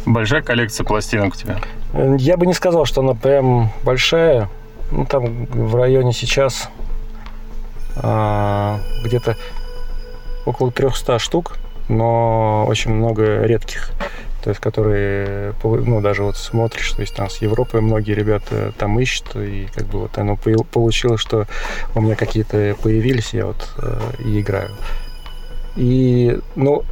Большая 0.05 0.41
коллекция 0.41 0.83
пластинок 0.83 1.33
у 1.33 1.37
тебя? 1.37 1.59
Э, 1.93 2.15
я 2.17 2.37
бы 2.37 2.47
не 2.47 2.53
сказал, 2.53 2.85
что 2.85 3.01
она 3.01 3.13
прям 3.13 3.71
большая. 3.83 4.49
Ну, 4.91 5.05
там 5.05 5.45
в 5.45 5.75
районе 5.75 6.13
сейчас 6.13 6.69
а, 7.95 8.79
где-то 9.03 9.37
около 10.45 10.71
300 10.71 11.19
штук, 11.19 11.57
но 11.89 12.65
очень 12.67 12.91
много 12.91 13.43
редких 13.43 13.91
то 14.43 14.49
есть 14.49 14.61
которые, 14.61 15.53
ну, 15.63 16.01
даже 16.01 16.23
вот 16.23 16.37
смотришь, 16.37 16.91
то 16.91 17.01
есть 17.01 17.15
там 17.15 17.29
с 17.29 17.37
Европы 17.37 17.79
многие 17.81 18.13
ребята 18.13 18.73
там 18.77 18.99
ищут, 18.99 19.35
и 19.35 19.67
как 19.73 19.85
бы 19.87 20.01
вот 20.01 20.17
оно 20.17 20.35
получилось, 20.35 21.21
что 21.21 21.47
у 21.95 22.01
меня 22.01 22.15
какие-то 22.15 22.75
появились, 22.81 23.33
я 23.33 23.45
вот 23.45 23.69
э, 23.77 23.99
и 24.25 24.41
играю. 24.41 24.71
И, 25.75 26.39
ну, 26.55 26.83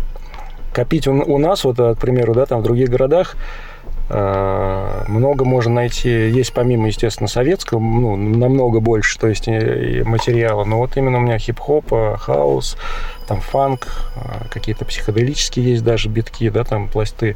копить 0.74 1.08
у, 1.08 1.14
у 1.14 1.38
нас, 1.38 1.64
вот, 1.64 1.78
к 1.78 1.96
примеру, 1.96 2.34
да, 2.34 2.46
там 2.46 2.62
в 2.62 2.64
других 2.64 2.90
городах, 2.90 3.36
э, 3.36 3.71
много 4.14 5.46
можно 5.46 5.76
найти, 5.76 6.10
есть 6.10 6.54
помимо, 6.54 6.88
естественно, 6.88 7.28
советского, 7.28 7.80
ну, 7.80 8.16
намного 8.16 8.80
больше, 8.80 9.18
то 9.20 9.28
есть 9.28 9.48
материала, 9.48 10.64
но 10.66 10.78
вот 10.78 10.98
именно 10.98 11.18
у 11.18 11.22
меня 11.22 11.38
хип-хоп, 11.38 11.94
э, 11.94 12.16
хаус, 12.18 12.78
там 13.28 13.40
фанк, 13.40 13.88
какие-то 14.50 14.86
психоделические 14.86 15.72
есть 15.72 15.84
даже 15.84 16.10
битки, 16.10 16.50
да, 16.50 16.64
там 16.64 16.88
пласты. 16.88 17.36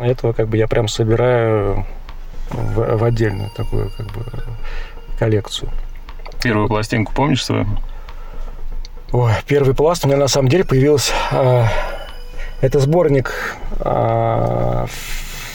Этого 0.00 0.32
как 0.32 0.48
бы 0.48 0.56
я 0.56 0.66
прям 0.66 0.88
собираю 0.88 1.86
в, 2.50 2.96
в 2.98 3.04
отдельную 3.04 3.50
такую 3.56 3.90
как 3.96 4.06
бы 4.06 4.24
коллекцию. 5.18 5.70
Первую 6.42 6.68
пластинку 6.68 7.12
помнишь 7.14 7.44
свою? 7.44 7.66
Ой, 9.12 9.32
первый 9.46 9.74
пласт 9.74 10.04
у 10.04 10.08
меня 10.08 10.16
на 10.18 10.28
самом 10.28 10.48
деле 10.48 10.64
появился. 10.64 11.12
Э, 11.30 11.66
это 12.60 12.80
сборник 12.80 13.56
э, 13.80 14.86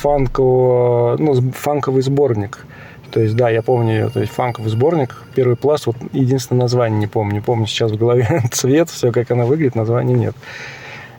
фанкового, 0.01 1.17
ну, 1.17 1.51
фанковый 1.51 2.01
сборник 2.01 2.65
то 3.11 3.19
есть, 3.19 3.35
да, 3.35 3.49
я 3.49 3.61
помню, 3.61 4.09
то 4.09 4.21
есть 4.21 4.31
фанковый 4.31 4.71
сборник, 4.71 5.17
первый 5.35 5.57
пласт, 5.57 5.85
вот 5.85 5.97
единственное 6.13 6.61
название 6.61 6.99
не 6.99 7.07
помню. 7.07 7.43
Помню 7.43 7.67
сейчас 7.67 7.91
в 7.91 7.97
голове 7.97 8.41
цвет, 8.51 8.89
все, 8.89 9.11
как 9.11 9.29
она 9.31 9.45
выглядит, 9.45 9.75
названия 9.75 10.13
нет. 10.13 10.35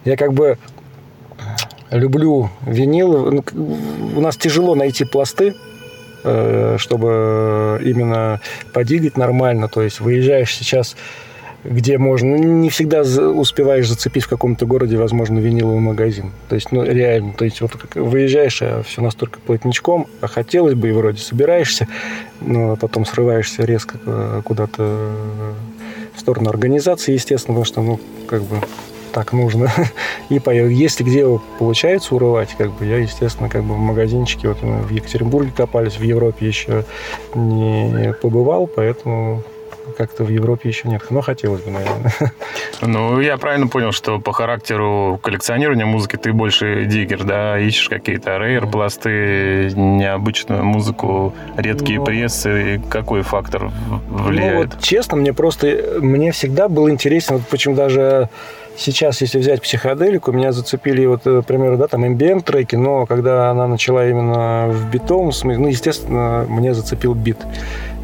Я 0.05 0.17
как 0.17 0.33
бы 0.33 0.59
люблю 1.91 2.49
винил. 2.63 3.31
Ну, 3.31 3.45
у 4.17 4.21
нас 4.21 4.37
тяжело 4.37 4.75
найти 4.75 5.05
пласты, 5.05 5.55
э, 6.25 6.77
чтобы 6.79 7.81
именно 7.85 8.41
подигать 8.73 9.19
нормально. 9.19 9.69
То 9.69 9.83
есть 9.83 10.01
выезжаешь 10.01 10.55
сейчас 10.57 10.97
где 11.65 11.99
можно... 11.99 12.37
Ну, 12.37 12.43
не 12.43 12.71
всегда 12.71 13.03
успеваешь 13.03 13.89
зацепить 13.89 14.25
в 14.25 14.29
каком-то 14.29 14.67
городе, 14.67 14.97
возможно, 14.97 15.39
виниловый 15.39 15.81
магазин. 15.81 16.33
То 16.49 16.55
есть, 16.55 16.73
ну, 16.73 16.83
реально, 16.85 17.33
то 17.35 17.45
есть, 17.45 17.61
вот 17.61 17.73
выезжаешь, 17.95 18.61
а 18.63 18.83
все 18.83 19.03
настолько 19.03 19.41
плотничком, 19.41 20.07
а 20.21 20.27
хотелось 20.27 20.75
бы, 20.75 20.89
и 20.89 20.93
вроде 20.93 21.21
собираешься, 21.21 21.89
но 22.41 22.77
потом 22.77 23.05
срываешься 23.07 23.65
резко 23.65 23.99
куда-то 24.45 25.11
в 26.15 26.21
сторону 26.21 26.51
организации, 26.51 27.13
естественно, 27.13 27.59
потому 27.59 27.65
что, 27.65 27.83
ну, 27.83 28.01
как 28.27 28.43
бы 28.43 28.57
так 29.13 29.33
нужно. 29.33 29.71
И. 30.29 30.41
Если 30.45 31.05
где 31.05 31.27
получается 31.59 32.15
урывать, 32.15 32.55
как 32.57 32.73
бы 32.73 32.87
я, 32.87 32.99
естественно, 32.99 33.49
как 33.49 33.63
бы 33.63 33.75
в 33.75 33.79
магазинчике 33.79 34.49
вот 34.49 34.59
в 34.63 34.91
Екатеринбурге 34.91 35.53
копались, 35.55 35.99
в 35.99 36.03
Европе 36.03 36.47
еще 36.47 36.85
не 37.35 38.15
побывал, 38.15 38.67
поэтому 38.67 39.45
как-то 39.93 40.25
в 40.25 40.29
Европе 40.29 40.69
еще 40.69 40.89
нет. 40.89 41.03
Но 41.11 41.21
хотелось 41.21 41.63
бы, 41.63 41.71
наверное. 41.71 42.13
Ну, 42.81 43.21
я 43.21 43.37
правильно 43.37 43.69
понял, 43.69 43.93
что 43.93 44.19
по 44.19 44.33
характеру 44.33 45.21
коллекционирования 45.23 45.87
музыки 45.87 46.17
ты 46.17 46.33
больше 46.33 46.85
диггер, 46.85 47.25
да? 47.25 47.59
Ищешь 47.59 47.89
какие-то 47.89 48.39
рейр, 48.39 48.67
пласты, 48.67 49.73
необычную 49.75 50.65
музыку, 50.65 51.33
редкие 51.57 52.01
ну, 52.01 52.05
прессы. 52.05 52.83
Какой 52.91 53.23
фактор 53.23 53.71
влияет? 54.09 54.55
Ну, 54.55 54.61
вот, 54.63 54.83
честно, 54.83 55.17
мне 55.17 55.33
просто... 55.33 56.01
Мне 56.01 56.33
всегда 56.33 56.69
был 56.69 56.91
интересен, 56.91 57.37
вот 57.37 57.47
почему 57.49 57.77
даже 57.77 58.29
Сейчас, 58.77 59.21
если 59.21 59.39
взять 59.39 59.61
психоделику, 59.61 60.33
меня 60.33 60.53
зацепили, 60.53 61.05
вот, 61.05 61.25
например, 61.25 61.77
да, 61.77 61.89
там 61.89 62.05
ambient 62.05 62.43
треки, 62.43 62.75
но 62.75 63.07
когда 63.07 63.51
она 63.51 63.69
начала 63.69 64.09
именно 64.09 64.69
в 64.69 64.91
битом, 64.91 65.31
ну, 65.45 65.69
естественно, 65.69 66.47
мне 66.49 66.73
зацепил 66.73 67.15
бит. 67.15 67.37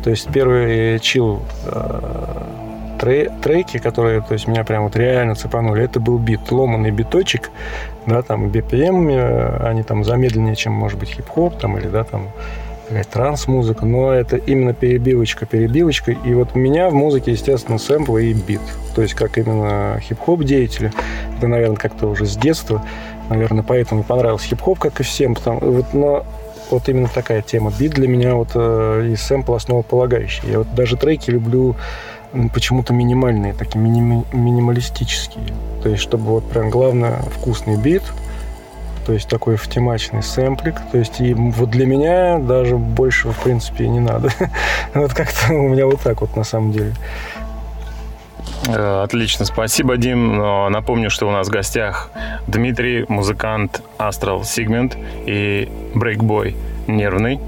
То 0.08 0.12
есть 0.12 0.26
первый 0.32 0.98
чил 1.00 1.42
э, 1.66 3.20
треки, 3.42 3.76
которые, 3.76 4.22
то 4.22 4.32
есть 4.32 4.48
меня 4.48 4.64
прям 4.64 4.84
вот 4.84 4.96
реально 4.96 5.34
цепанули, 5.34 5.84
это 5.84 6.00
был 6.00 6.16
бит, 6.16 6.50
ломанный 6.50 6.90
биточек, 6.90 7.50
да, 8.06 8.22
там 8.22 8.46
BPM, 8.46 9.12
э, 9.12 9.66
они 9.68 9.82
там 9.82 10.04
замедленнее, 10.04 10.56
чем, 10.56 10.72
может 10.72 10.98
быть, 10.98 11.10
хип-хоп, 11.10 11.58
там, 11.58 11.76
или, 11.76 11.88
да, 11.88 12.04
там, 12.04 12.28
какая-то 12.88 13.10
транс-музыка, 13.10 13.84
но 13.84 14.14
это 14.14 14.38
именно 14.38 14.72
перебивочка, 14.72 15.44
перебивочка. 15.44 16.12
И 16.12 16.32
вот 16.32 16.52
у 16.54 16.58
меня 16.58 16.88
в 16.88 16.94
музыке, 16.94 17.32
естественно, 17.32 17.76
сэмплы 17.76 18.30
и 18.30 18.32
бит. 18.32 18.62
То 18.94 19.02
есть 19.02 19.12
как 19.12 19.36
именно 19.36 20.00
хип-хоп 20.00 20.42
деятели. 20.42 20.90
Это, 21.36 21.48
наверное, 21.48 21.76
как-то 21.76 22.06
уже 22.06 22.24
с 22.24 22.34
детства. 22.34 22.82
Наверное, 23.28 23.62
поэтому 23.62 24.04
понравился 24.04 24.48
хип-хоп, 24.48 24.78
как 24.78 25.00
и 25.00 25.02
всем. 25.02 25.34
Потому, 25.34 25.60
вот, 25.60 25.92
но 25.92 26.24
вот 26.70 26.88
именно 26.88 27.08
такая 27.08 27.42
тема. 27.42 27.72
Бит 27.78 27.92
для 27.92 28.08
меня 28.08 28.34
вот 28.34 28.50
э, 28.54 29.10
и 29.12 29.16
сэмпл 29.16 29.54
основополагающий. 29.54 30.50
Я 30.50 30.58
вот 30.58 30.74
даже 30.74 30.96
треки 30.96 31.30
люблю 31.30 31.76
почему-то 32.52 32.92
минимальные, 32.92 33.54
такие 33.54 33.78
миним, 33.78 34.24
минималистические. 34.32 35.44
То 35.82 35.88
есть, 35.88 36.02
чтобы 36.02 36.24
вот 36.24 36.48
прям 36.48 36.70
главное 36.70 37.22
вкусный 37.34 37.76
бит, 37.76 38.02
то 39.06 39.14
есть 39.14 39.28
такой 39.28 39.56
втемачный 39.56 40.22
сэмплик. 40.22 40.76
То 40.92 40.98
есть 40.98 41.20
и 41.20 41.32
вот 41.32 41.70
для 41.70 41.86
меня 41.86 42.38
даже 42.38 42.76
больше, 42.76 43.30
в 43.30 43.42
принципе, 43.42 43.88
не 43.88 44.00
надо. 44.00 44.30
вот 44.94 45.14
как-то 45.14 45.54
у 45.54 45.68
меня 45.68 45.86
вот 45.86 46.00
так 46.02 46.20
вот 46.20 46.36
на 46.36 46.44
самом 46.44 46.72
деле. 46.72 46.92
Э, 48.68 49.02
отлично, 49.02 49.44
спасибо, 49.44 49.96
Дим. 49.96 50.38
Напомню, 50.70 51.10
что 51.10 51.28
у 51.28 51.30
нас 51.30 51.48
в 51.48 51.50
гостях 51.50 52.10
Дмитрий, 52.46 53.04
музыкант 53.08 53.82
Astral 53.98 54.42
Segment 54.42 54.96
и 55.26 55.68
Breakboy 55.94 56.54
Нервный 56.86 57.40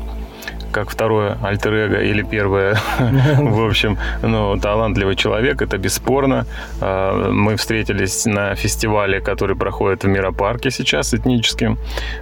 как 0.73 0.91
второе 0.91 1.37
альтер 1.43 1.73
-эго 1.73 2.11
или 2.11 2.23
первое. 2.23 2.79
В 3.39 3.67
общем, 3.67 3.99
ну, 4.23 4.57
талантливый 4.57 5.17
человек, 5.17 5.63
это 5.63 5.79
бесспорно. 5.79 6.47
А, 6.81 7.31
мы 7.31 7.57
встретились 7.57 8.27
на 8.27 8.55
фестивале, 8.55 9.21
который 9.21 9.57
проходит 9.57 10.05
в 10.05 10.09
Миропарке 10.09 10.71
сейчас, 10.71 11.15
этническим. 11.15 11.79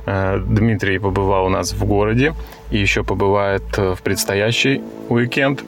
А, 0.07 0.39
Дмитрий 0.39 0.99
побывал 0.99 1.47
у 1.47 1.49
нас 1.49 1.73
в 1.73 1.85
городе 1.85 2.35
и 2.71 2.79
еще 2.79 3.03
побывает 3.03 3.77
в 3.77 3.99
предстоящий 4.03 4.83
уикенд. 5.09 5.63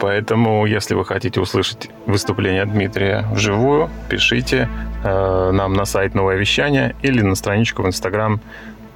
Поэтому, 0.00 0.66
если 0.66 0.94
вы 0.94 1.04
хотите 1.04 1.40
услышать 1.40 1.90
выступление 2.06 2.64
Дмитрия 2.66 3.24
вживую, 3.32 3.90
пишите 4.08 4.68
э, 5.04 5.50
нам 5.52 5.72
на 5.72 5.84
сайт 5.84 6.14
«Новое 6.14 6.36
вещание» 6.36 6.94
или 7.02 7.22
на 7.22 7.34
страничку 7.34 7.82
в 7.82 7.86
Инстаграм 7.86 8.40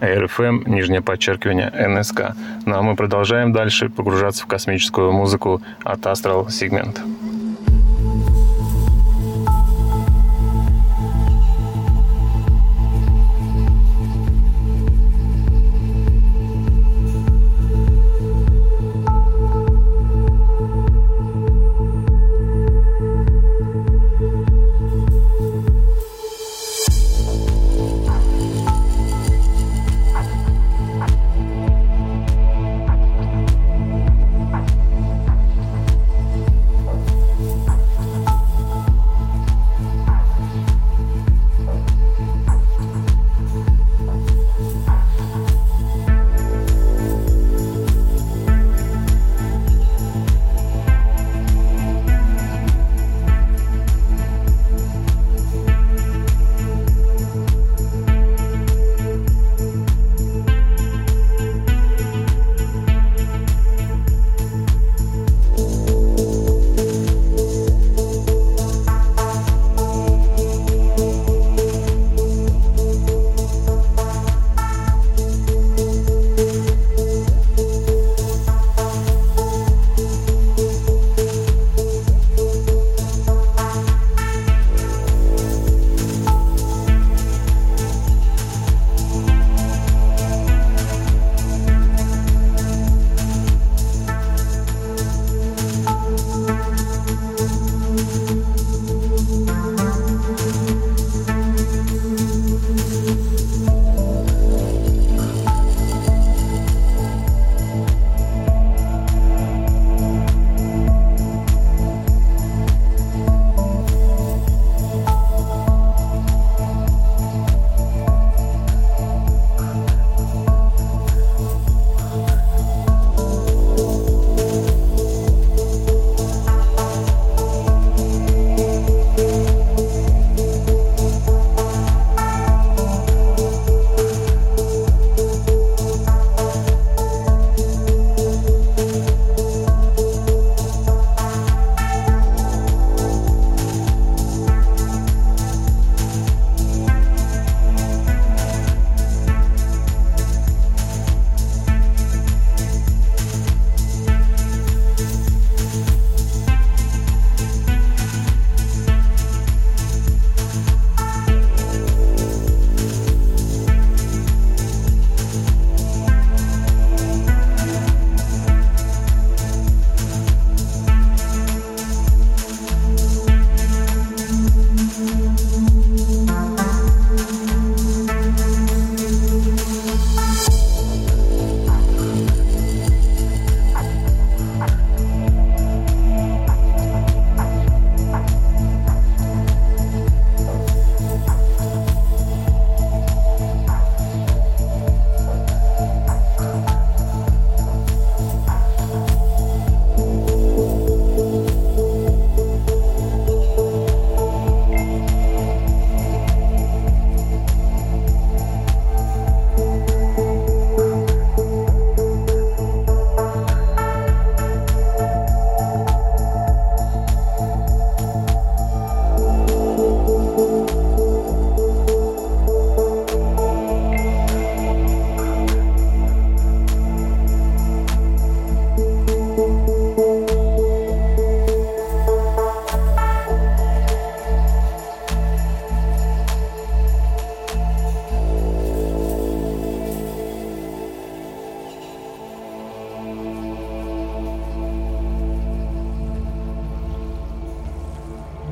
РФМ, 0.03 0.63
нижнее 0.67 1.03
подчеркивание, 1.03 1.71
НСК. 1.71 2.35
Ну 2.67 2.77
а 2.77 2.83
мы 2.83 2.97
продолжаем 2.97 3.53
дальше 3.53 3.89
погружаться 3.89 4.45
в 4.45 4.47
космическую 4.47 5.13
музыку 5.13 5.63
от 5.85 6.01
Astral 6.01 6.47
Segment. 6.47 6.99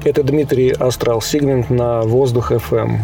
Это 0.09 0.23
Дмитрий 0.23 0.71
Астрал 0.71 1.21
Сигмент 1.21 1.69
на 1.69 2.01
Воздух 2.01 2.51
FM. 2.51 3.01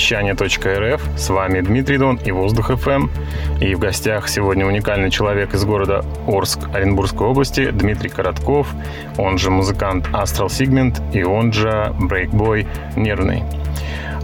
вещание.рф. 0.00 1.02
С 1.18 1.28
вами 1.28 1.60
Дмитрий 1.60 1.98
Дон 1.98 2.18
и 2.24 2.32
Воздух 2.32 2.70
ФМ. 2.74 3.08
И 3.60 3.74
в 3.74 3.78
гостях 3.78 4.30
сегодня 4.30 4.66
уникальный 4.66 5.10
человек 5.10 5.52
из 5.52 5.62
города 5.66 6.02
Орск 6.26 6.58
Оренбургской 6.72 7.26
области 7.26 7.70
Дмитрий 7.70 8.08
Коротков, 8.08 8.66
он 9.18 9.36
же 9.36 9.50
музыкант 9.50 10.08
Astral 10.08 10.46
Segment 10.46 11.02
и 11.12 11.22
он 11.22 11.52
же 11.52 11.94
брейкбой 12.00 12.66
Нервный. 12.96 13.42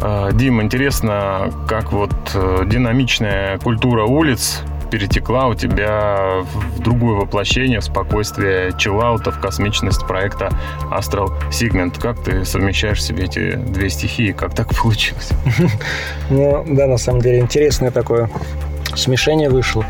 А, 0.01 0.33
Дим, 0.33 0.63
интересно, 0.63 1.53
как 1.69 1.93
вот 1.93 2.15
э, 2.33 2.63
динамичная 2.65 3.59
культура 3.59 4.05
улиц 4.05 4.63
перетекла 4.87 5.49
у 5.49 5.55
тебя 5.55 6.43
в 6.73 6.81
другое 6.81 7.17
воплощение, 7.17 7.81
в 7.81 7.85
спокойствие 7.85 8.73
чиллаута, 8.79 9.31
в 9.31 9.41
космичность 9.41 10.07
проекта 10.07 10.51
Astral 10.91 11.33
Segment. 11.51 12.01
Как 12.01 12.23
ты 12.23 12.45
совмещаешь 12.45 13.03
себе 13.03 13.25
эти 13.25 13.53
две 13.53 13.91
стихии? 13.91 14.33
Как 14.33 14.55
так 14.55 14.75
получилось? 14.75 15.31
Ну, 16.31 16.65
да, 16.69 16.87
на 16.87 16.99
самом 16.99 17.21
деле 17.21 17.41
интересное 17.41 17.91
такое 17.91 18.29
смешение 18.95 19.49
вышло. 19.49 19.85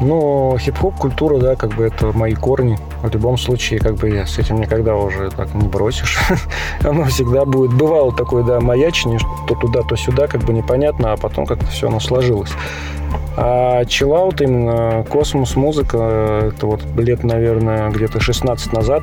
Ну, 0.00 0.56
хип-хоп 0.58 0.94
культура, 0.96 1.38
да, 1.38 1.56
как 1.56 1.74
бы 1.74 1.84
это 1.84 2.12
мои 2.12 2.34
корни. 2.34 2.78
В 3.02 3.10
любом 3.10 3.38
случае, 3.38 3.80
как 3.80 3.94
бы 3.94 4.10
с 4.26 4.38
этим 4.38 4.60
никогда 4.60 4.94
уже 4.94 5.30
так 5.30 5.54
не 5.54 5.66
бросишь. 5.66 6.18
оно 6.84 7.04
всегда 7.04 7.44
будет. 7.44 7.72
Бывало 7.72 8.14
такое, 8.14 8.44
да, 8.44 8.60
маячение, 8.60 9.18
то 9.48 9.54
туда, 9.54 9.82
то 9.82 9.96
сюда, 9.96 10.26
как 10.26 10.42
бы 10.42 10.52
непонятно, 10.52 11.12
а 11.12 11.16
потом 11.16 11.46
как-то 11.46 11.66
все 11.66 11.88
оно 11.88 12.00
сложилось. 12.00 12.50
А 13.38 13.84
чиллаут, 13.86 14.40
именно 14.40 15.04
космос, 15.08 15.56
музыка, 15.56 16.50
это 16.52 16.66
вот 16.66 16.82
лет, 16.96 17.24
наверное, 17.24 17.90
где-то 17.90 18.20
16 18.20 18.72
назад, 18.72 19.02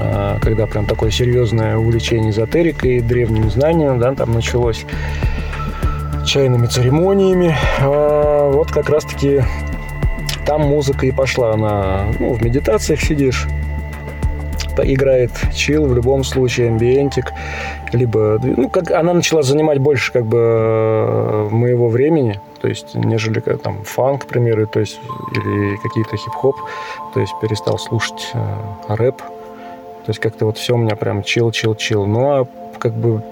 а, 0.00 0.38
когда 0.40 0.66
прям 0.66 0.86
такое 0.86 1.10
серьезное 1.10 1.76
увлечение 1.76 2.30
эзотерикой, 2.30 3.00
древними 3.00 3.48
знаниями, 3.48 3.98
да, 3.98 4.14
там 4.14 4.32
началось 4.32 4.84
чайными 6.28 6.66
церемониями. 6.66 7.56
А 7.80 8.50
вот 8.50 8.70
как 8.70 8.88
раз-таки 8.90 9.42
там 10.48 10.62
музыка 10.62 11.04
и 11.04 11.12
пошла. 11.12 11.52
Она, 11.52 12.06
ну, 12.18 12.32
в 12.32 12.42
медитациях 12.42 13.02
сидишь, 13.02 13.46
играет 14.82 15.30
чил 15.54 15.84
в 15.86 15.94
любом 15.94 16.24
случае, 16.24 16.68
амбиентик, 16.68 17.32
либо, 17.92 18.40
ну, 18.42 18.70
как 18.70 18.90
она 18.92 19.12
начала 19.12 19.42
занимать 19.42 19.78
больше, 19.78 20.10
как 20.10 20.24
бы, 20.24 21.48
моего 21.50 21.88
времени, 21.88 22.40
то 22.62 22.68
есть, 22.68 22.94
нежели 22.94 23.40
как, 23.40 23.60
там 23.60 23.82
фанк, 23.84 24.24
к 24.24 24.26
примеру, 24.26 24.66
то 24.66 24.80
есть, 24.80 24.98
или 25.32 25.76
какие-то 25.82 26.16
хип-хоп, 26.16 26.56
то 27.12 27.20
есть, 27.20 27.34
перестал 27.42 27.78
слушать 27.78 28.30
э, 28.32 28.38
рэп, 28.88 29.18
то 29.18 30.08
есть, 30.08 30.20
как-то 30.20 30.46
вот 30.46 30.56
все 30.56 30.74
у 30.74 30.78
меня 30.78 30.96
прям 30.96 31.22
чил, 31.22 31.50
чил, 31.50 31.74
чил. 31.74 32.06
Ну, 32.06 32.30
а 32.30 32.46
как 32.78 32.94
бы 32.94 33.22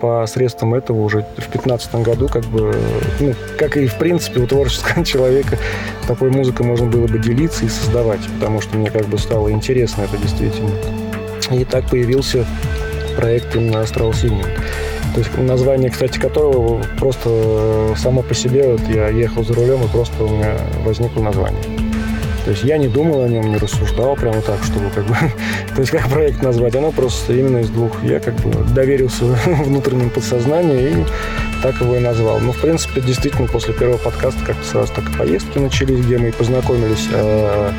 по 0.00 0.24
средствам 0.26 0.74
этого 0.74 1.00
уже 1.00 1.20
в 1.20 1.36
2015 1.36 1.94
году, 1.96 2.28
как 2.28 2.44
бы, 2.44 2.74
ну, 3.20 3.34
как 3.58 3.76
и 3.76 3.86
в 3.86 3.96
принципе 3.96 4.40
у 4.40 4.46
творческого 4.46 5.04
человека, 5.04 5.58
такой 6.06 6.30
музыкой 6.30 6.66
можно 6.66 6.86
было 6.86 7.06
бы 7.06 7.18
делиться 7.18 7.64
и 7.64 7.68
создавать, 7.68 8.20
потому 8.38 8.60
что 8.60 8.76
мне 8.76 8.90
как 8.90 9.06
бы 9.06 9.18
стало 9.18 9.50
интересно 9.50 10.02
это 10.02 10.16
действительно. 10.16 10.70
И 11.50 11.64
так 11.64 11.88
появился 11.88 12.44
проект 13.16 13.54
именно 13.56 13.78
Astral 13.78 14.12
Singing. 14.12 14.46
То 15.14 15.20
есть 15.20 15.36
название, 15.38 15.90
кстати, 15.90 16.18
которого 16.18 16.82
просто 16.98 17.94
само 17.96 18.22
по 18.22 18.34
себе, 18.34 18.72
вот 18.72 18.82
я 18.88 19.08
ехал 19.08 19.44
за 19.44 19.54
рулем, 19.54 19.82
и 19.82 19.88
просто 19.88 20.22
у 20.22 20.28
меня 20.28 20.56
возникло 20.84 21.22
название. 21.22 21.77
То 22.44 22.52
есть 22.52 22.64
я 22.64 22.78
не 22.78 22.88
думал 22.88 23.22
о 23.22 23.28
нем, 23.28 23.50
не 23.50 23.56
рассуждал 23.56 24.16
прямо 24.16 24.40
так, 24.40 24.62
чтобы 24.64 24.90
как 24.90 25.04
бы, 25.06 25.14
то 25.74 25.80
есть 25.80 25.90
как 25.90 26.08
проект 26.08 26.42
назвать. 26.42 26.74
Оно 26.76 26.92
просто 26.92 27.34
именно 27.34 27.58
из 27.58 27.70
двух. 27.70 28.02
Я 28.02 28.20
как 28.20 28.34
бы 28.36 28.50
доверился 28.74 29.24
внутреннему 29.46 30.10
подсознанию 30.10 31.02
и 31.02 31.04
так 31.62 31.80
его 31.80 31.96
и 31.96 32.00
назвал. 32.00 32.38
Ну, 32.40 32.52
в 32.52 32.60
принципе, 32.60 33.00
действительно, 33.00 33.48
после 33.48 33.74
первого 33.74 33.98
подкаста 33.98 34.40
как-то 34.44 34.64
сразу 34.64 34.92
так 34.94 35.08
и 35.10 35.16
поездки 35.16 35.58
начались, 35.58 36.04
где 36.04 36.18
мы 36.18 36.28
и 36.28 36.32
познакомились 36.32 37.08
э, 37.12 37.72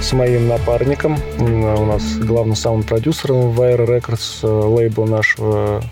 с 0.00 0.12
моим 0.12 0.48
напарником. 0.48 1.18
У 1.38 1.84
нас 1.84 2.16
главным 2.16 2.56
саунд-продюсером 2.56 3.50
в 3.50 3.60
Air 3.60 3.86
Records, 3.86 4.40
э, 4.42 4.46
лейбл 4.46 5.06
нашего 5.06 5.82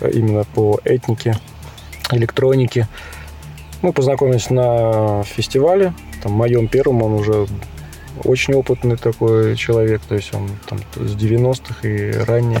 э, 0.00 0.10
именно 0.12 0.44
по 0.54 0.78
этнике, 0.84 1.36
электронике. 2.12 2.86
Мы 3.82 3.92
познакомились 3.92 4.50
на 4.50 5.22
фестивале 5.24 5.92
там, 6.22 6.32
моем 6.32 6.68
первом 6.68 7.02
он 7.02 7.14
уже 7.14 7.46
очень 8.24 8.54
опытный 8.54 8.96
такой 8.96 9.56
человек, 9.56 10.00
то 10.08 10.14
есть 10.14 10.34
он 10.34 10.50
там 10.66 10.78
с 10.96 11.14
90-х 11.14 11.88
и 11.88 12.12
ранее 12.24 12.60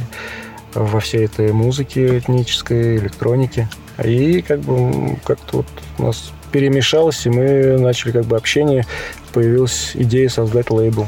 во 0.74 1.00
всей 1.00 1.24
этой 1.24 1.52
музыке 1.52 2.18
этнической, 2.18 2.96
электронике. 2.96 3.68
И 4.04 4.42
как 4.42 4.60
бы 4.60 5.16
как-то 5.24 5.58
вот 5.58 5.66
у 5.98 6.02
нас 6.04 6.32
перемешалось, 6.52 7.26
и 7.26 7.30
мы 7.30 7.78
начали 7.78 8.12
как 8.12 8.24
бы 8.24 8.36
общение, 8.36 8.86
появилась 9.32 9.92
идея 9.94 10.28
создать 10.28 10.70
лейбл. 10.70 11.06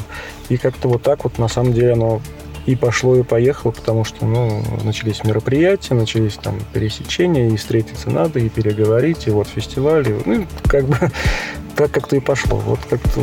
И 0.49 0.57
как-то 0.57 0.89
вот 0.89 1.03
так 1.03 1.25
вот 1.25 1.39
на 1.39 1.49
самом 1.49 1.73
деле 1.73 1.93
оно 1.93 2.21
и 2.67 2.77
пошло, 2.77 3.17
и 3.17 3.23
поехало, 3.23 3.73
потому 3.73 4.05
что, 4.05 4.27
ну, 4.27 4.63
начались 4.85 5.25
мероприятия, 5.25 5.95
начались 5.95 6.35
там 6.35 6.59
пересечения, 6.73 7.49
и 7.49 7.57
встретиться 7.57 8.11
надо, 8.11 8.39
и 8.39 8.49
переговорить, 8.49 9.27
и 9.27 9.31
вот 9.31 9.49
фестиваль, 9.49 10.09
и, 10.09 10.15
ну, 10.25 10.47
как 10.65 10.85
бы 10.85 10.97
так 11.81 11.93
как-то 11.93 12.15
и 12.17 12.21
пошло. 12.21 12.59
Вот 12.59 12.79
как-то... 12.91 13.23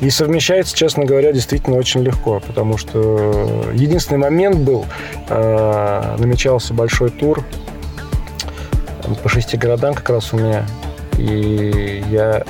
И 0.00 0.10
совмещается, 0.10 0.76
честно 0.76 1.06
говоря, 1.06 1.32
действительно 1.32 1.78
очень 1.78 2.02
легко, 2.02 2.38
потому 2.38 2.76
что 2.76 3.64
единственный 3.72 4.18
момент 4.18 4.56
был, 4.58 4.84
э, 5.30 6.16
намечался 6.18 6.74
большой 6.74 7.08
тур 7.08 7.42
по 9.22 9.28
шести 9.30 9.56
городам 9.56 9.94
как 9.94 10.10
раз 10.10 10.34
у 10.34 10.36
меня, 10.36 10.66
и 11.16 12.04
я 12.10 12.44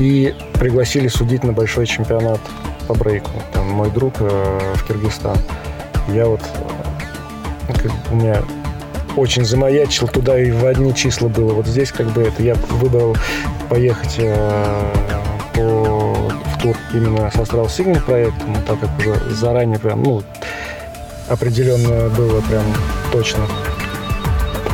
и 0.00 0.34
пригласили 0.54 1.06
судить 1.06 1.44
на 1.44 1.52
большой 1.52 1.86
чемпионат 1.86 2.40
по 2.88 2.94
брейку. 2.94 3.30
Там 3.52 3.66
мой 3.70 3.90
друг 3.90 4.14
э, 4.18 4.74
в 4.74 4.88
Киргизстан. 4.88 5.36
Я 6.08 6.26
вот 6.26 6.40
э, 6.42 7.88
у 8.10 8.16
меня 8.16 8.42
очень 9.16 9.44
замаячил 9.44 10.08
туда 10.08 10.38
и 10.38 10.50
в 10.50 10.64
одни 10.66 10.94
числа 10.94 11.28
было. 11.28 11.52
Вот 11.52 11.66
здесь 11.66 11.92
как 11.92 12.06
бы 12.08 12.22
это 12.22 12.42
я 12.42 12.54
выбрал 12.54 13.16
поехать 13.68 14.16
э, 14.18 14.92
по, 15.54 15.60
в 15.60 16.62
тур 16.62 16.76
именно 16.92 17.30
с 17.30 17.34
Astral 17.34 17.66
Signal 17.66 18.02
проектом, 18.02 18.56
так 18.66 18.80
как 18.80 18.90
уже 18.98 19.34
заранее 19.34 19.78
прям, 19.78 20.02
ну, 20.02 20.22
определенно 21.28 22.08
было 22.10 22.40
прям 22.42 22.64
точно. 23.12 23.46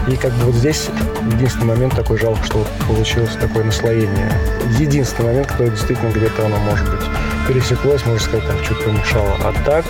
И 0.09 0.15
как 0.15 0.33
бы 0.35 0.47
вот 0.47 0.55
здесь 0.55 0.89
единственный 1.33 1.67
момент 1.67 1.97
такой 1.97 2.17
жалко, 2.19 2.43
что 2.45 2.59
вот 2.59 2.69
получилось 2.87 3.37
такое 3.41 3.65
наслоение. 3.65 4.33
Единственный 4.79 5.27
момент, 5.27 5.49
который 5.49 5.71
действительно 5.71 6.11
где-то 6.11 6.47
оно 6.47 6.57
может 6.59 6.89
быть 6.89 7.05
пересеклось, 7.49 8.05
можно 8.07 8.21
сказать, 8.21 8.47
там 8.47 8.57
чуть 8.63 8.85
помешало. 8.85 9.33
А 9.43 9.53
так, 9.65 9.85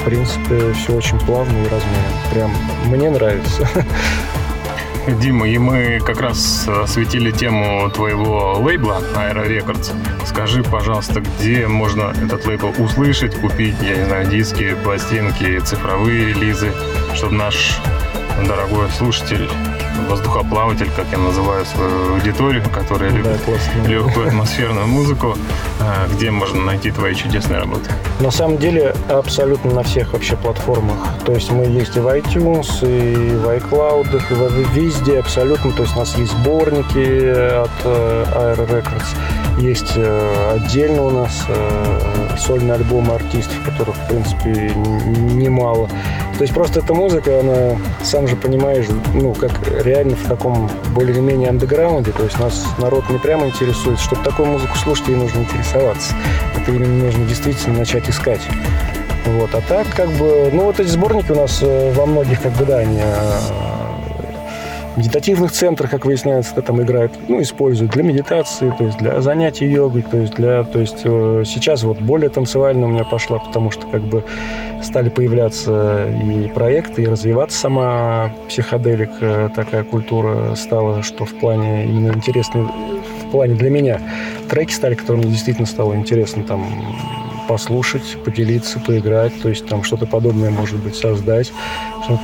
в 0.00 0.04
принципе, 0.04 0.72
все 0.72 0.94
очень 0.94 1.18
плавно 1.20 1.56
и 1.58 1.68
размеренно. 1.68 2.20
Прям 2.32 2.52
мне 2.86 3.10
нравится. 3.10 3.68
Дима, 5.20 5.48
и 5.48 5.58
мы 5.58 6.00
как 6.04 6.20
раз 6.20 6.68
осветили 6.68 7.30
тему 7.30 7.90
твоего 7.90 8.58
лейбла 8.60 9.02
Aero 9.14 9.46
Records. 9.46 9.92
Скажи, 10.26 10.62
пожалуйста, 10.62 11.20
где 11.20 11.66
можно 11.66 12.14
этот 12.22 12.46
лейбл 12.46 12.72
услышать, 12.78 13.34
купить, 13.34 13.76
я 13.82 13.96
не 13.96 14.04
знаю, 14.04 14.28
диски, 14.28 14.76
пластинки, 14.84 15.58
цифровые 15.60 16.28
релизы, 16.28 16.72
чтобы 17.14 17.34
наш 17.34 17.78
дорогой 18.46 18.88
слушатель 18.90 19.48
воздухоплаватель, 20.08 20.90
как 20.96 21.06
я 21.12 21.18
называю 21.18 21.64
свою 21.64 22.14
аудиторию, 22.14 22.62
которая 22.72 23.10
любит 23.10 23.40
классно. 23.44 23.88
легкую 23.88 24.28
атмосферную 24.28 24.86
музыку. 24.86 25.36
А, 25.80 26.06
Где 26.12 26.30
можно 26.30 26.62
найти 26.62 26.90
твои 26.90 27.14
чудесные 27.14 27.60
работы? 27.60 27.90
На 28.20 28.30
самом 28.30 28.58
деле 28.58 28.94
абсолютно 29.08 29.72
на 29.72 29.82
всех 29.82 30.12
вообще 30.12 30.36
платформах. 30.36 30.96
То 31.24 31.32
есть 31.32 31.50
мы 31.50 31.64
есть 31.64 31.96
и 31.96 32.00
в 32.00 32.06
iTunes, 32.06 32.68
и 32.82 33.36
в 33.36 33.46
iCloud, 33.48 34.20
и 34.74 34.78
везде 34.78 35.18
абсолютно. 35.20 35.72
То 35.72 35.82
есть 35.82 35.96
у 35.96 35.98
нас 35.98 36.16
есть 36.16 36.32
сборники 36.32 37.60
от 37.62 37.70
э, 37.84 38.24
Air 38.34 38.68
Records, 38.68 39.60
есть 39.60 39.92
э, 39.96 40.52
отдельно 40.54 41.02
у 41.02 41.10
нас 41.10 41.44
э, 41.48 42.36
сольные 42.38 42.74
альбомы 42.74 43.14
артистов, 43.14 43.56
которых, 43.64 43.94
в 43.96 44.08
принципе, 44.08 44.72
немало. 45.34 45.88
То 46.40 46.44
есть 46.44 46.54
просто 46.54 46.80
эта 46.80 46.94
музыка, 46.94 47.40
она, 47.40 47.78
сам 48.02 48.26
же 48.26 48.34
понимаешь, 48.34 48.86
ну, 49.12 49.34
как 49.34 49.50
реально 49.84 50.16
в 50.16 50.26
таком 50.26 50.70
более-менее 50.94 51.50
андеграунде. 51.50 52.12
То 52.12 52.22
есть 52.22 52.40
нас 52.40 52.64
народ 52.78 53.10
не 53.10 53.18
прямо 53.18 53.46
интересует. 53.46 53.98
Чтобы 53.98 54.24
такую 54.24 54.48
музыку 54.48 54.74
слушать, 54.78 55.08
ей 55.08 55.16
нужно 55.16 55.40
интересоваться. 55.40 56.14
Это 56.56 56.72
именно 56.72 57.04
нужно 57.04 57.26
действительно 57.26 57.80
начать 57.80 58.08
искать. 58.08 58.40
Вот. 59.26 59.54
А 59.54 59.60
так, 59.60 59.86
как 59.94 60.08
бы, 60.12 60.48
ну, 60.50 60.64
вот 60.64 60.80
эти 60.80 60.88
сборники 60.88 61.30
у 61.30 61.34
нас 61.34 61.58
э, 61.60 61.92
во 61.92 62.06
многих, 62.06 62.40
как 62.40 62.52
бы, 62.52 62.64
да, 62.64 62.78
они 62.78 63.00
э, 63.02 63.69
медитативных 64.96 65.52
центрах, 65.52 65.90
как 65.90 66.04
выясняется, 66.04 66.54
да, 66.54 66.62
там 66.62 66.82
играют, 66.82 67.12
ну, 67.28 67.40
используют 67.40 67.92
для 67.92 68.02
медитации, 68.02 68.72
то 68.76 68.84
есть 68.84 68.98
для 68.98 69.20
занятий 69.20 69.66
йогой, 69.66 70.02
то 70.02 70.16
есть 70.16 70.34
для, 70.34 70.64
то 70.64 70.80
есть 70.80 71.02
э, 71.04 71.44
сейчас 71.46 71.82
вот 71.82 71.98
более 72.00 72.30
танцевально 72.30 72.86
у 72.86 72.88
меня 72.90 73.04
пошла, 73.04 73.38
потому 73.38 73.70
что 73.70 73.86
как 73.86 74.02
бы 74.02 74.24
стали 74.82 75.08
появляться 75.08 76.08
и 76.08 76.48
проекты, 76.48 77.02
и 77.02 77.06
развиваться 77.06 77.58
сама 77.58 78.32
психоделик, 78.48 79.10
э, 79.20 79.48
такая 79.54 79.84
культура 79.84 80.54
стала, 80.54 81.02
что 81.02 81.24
в 81.24 81.34
плане 81.34 81.84
именно 81.84 82.12
интересной, 82.12 82.64
в 82.64 83.30
плане 83.30 83.54
для 83.54 83.70
меня. 83.70 84.00
Треки 84.48 84.72
стали, 84.72 84.94
которые 84.94 85.22
мне 85.22 85.32
действительно 85.32 85.66
стало 85.66 85.94
интересно 85.94 86.42
там 86.42 86.66
послушать, 87.50 88.16
поделиться, 88.24 88.78
поиграть, 88.78 89.32
то 89.42 89.48
есть 89.48 89.66
там 89.66 89.82
что-то 89.82 90.06
подобное, 90.06 90.50
может 90.50 90.78
быть, 90.78 90.94
создать. 90.94 91.52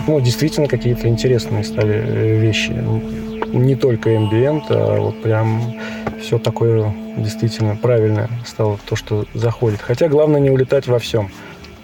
Ну, 0.06 0.20
действительно, 0.20 0.68
какие-то 0.68 1.08
интересные 1.08 1.64
стали 1.64 1.94
э, 1.96 2.38
вещи. 2.38 2.70
Не 3.52 3.74
только 3.74 4.10
ambient, 4.10 4.66
а 4.70 5.00
вот 5.00 5.20
прям 5.22 5.74
все 6.22 6.38
такое 6.38 6.94
действительно 7.16 7.74
правильное 7.74 8.30
стало 8.46 8.78
то, 8.88 8.94
что 8.94 9.24
заходит. 9.34 9.80
Хотя 9.80 10.06
главное 10.06 10.40
не 10.40 10.50
улетать 10.50 10.86
во 10.86 11.00
всем. 11.00 11.32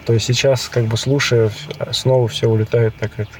То 0.07 0.12
есть 0.12 0.26
сейчас, 0.26 0.68
как 0.68 0.84
бы 0.84 0.97
слушая, 0.97 1.51
снова 1.90 2.28
все 2.28 2.47
улетает 2.47 2.95
так 2.95 3.11
это 3.16 3.32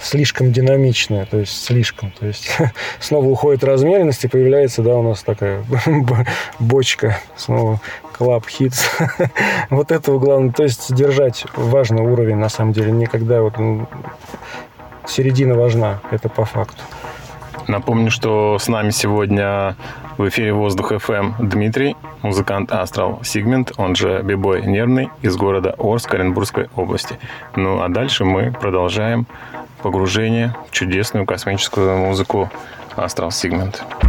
слишком 0.00 0.52
динамичное, 0.52 1.26
то 1.26 1.38
есть 1.38 1.64
слишком, 1.64 2.10
то 2.10 2.26
есть 2.26 2.50
снова 3.00 3.26
уходит 3.26 3.64
размеренность 3.64 4.24
и 4.24 4.28
появляется, 4.28 4.82
да, 4.82 4.96
у 4.96 5.02
нас 5.02 5.22
такая 5.22 5.64
бочка, 6.58 7.18
снова 7.36 7.80
клаб 8.12 8.46
хитс. 8.48 8.86
вот 9.70 9.90
этого 9.92 10.18
главное, 10.18 10.52
то 10.52 10.62
есть 10.62 10.94
держать 10.94 11.44
важный 11.54 12.02
уровень, 12.02 12.36
на 12.36 12.48
самом 12.48 12.72
деле, 12.72 12.90
никогда 12.92 13.42
вот 13.42 13.58
ну, 13.58 13.88
середина 15.06 15.54
важна, 15.54 16.00
это 16.10 16.28
по 16.28 16.44
факту. 16.44 16.82
Напомню, 17.68 18.10
что 18.10 18.58
с 18.58 18.68
нами 18.68 18.90
сегодня 18.90 19.74
в 20.18 20.28
эфире 20.28 20.52
Воздух 20.52 20.92
FM 20.92 21.34
Дмитрий, 21.40 21.96
музыкант 22.22 22.70
Астрал 22.70 23.20
Сигмент, 23.24 23.72
он 23.76 23.96
же 23.96 24.22
бибой 24.22 24.62
Нервный 24.62 25.10
из 25.22 25.36
города 25.36 25.74
Орск 25.76 26.14
Оренбургской 26.14 26.68
области. 26.76 27.18
Ну 27.56 27.82
а 27.82 27.88
дальше 27.88 28.24
мы 28.24 28.52
продолжаем 28.52 29.26
погружение 29.82 30.54
в 30.68 30.72
чудесную 30.72 31.26
космическую 31.26 31.96
музыку 31.98 32.50
Астрал 32.94 33.32
Сигмент. 33.32 33.84
по 34.00 34.05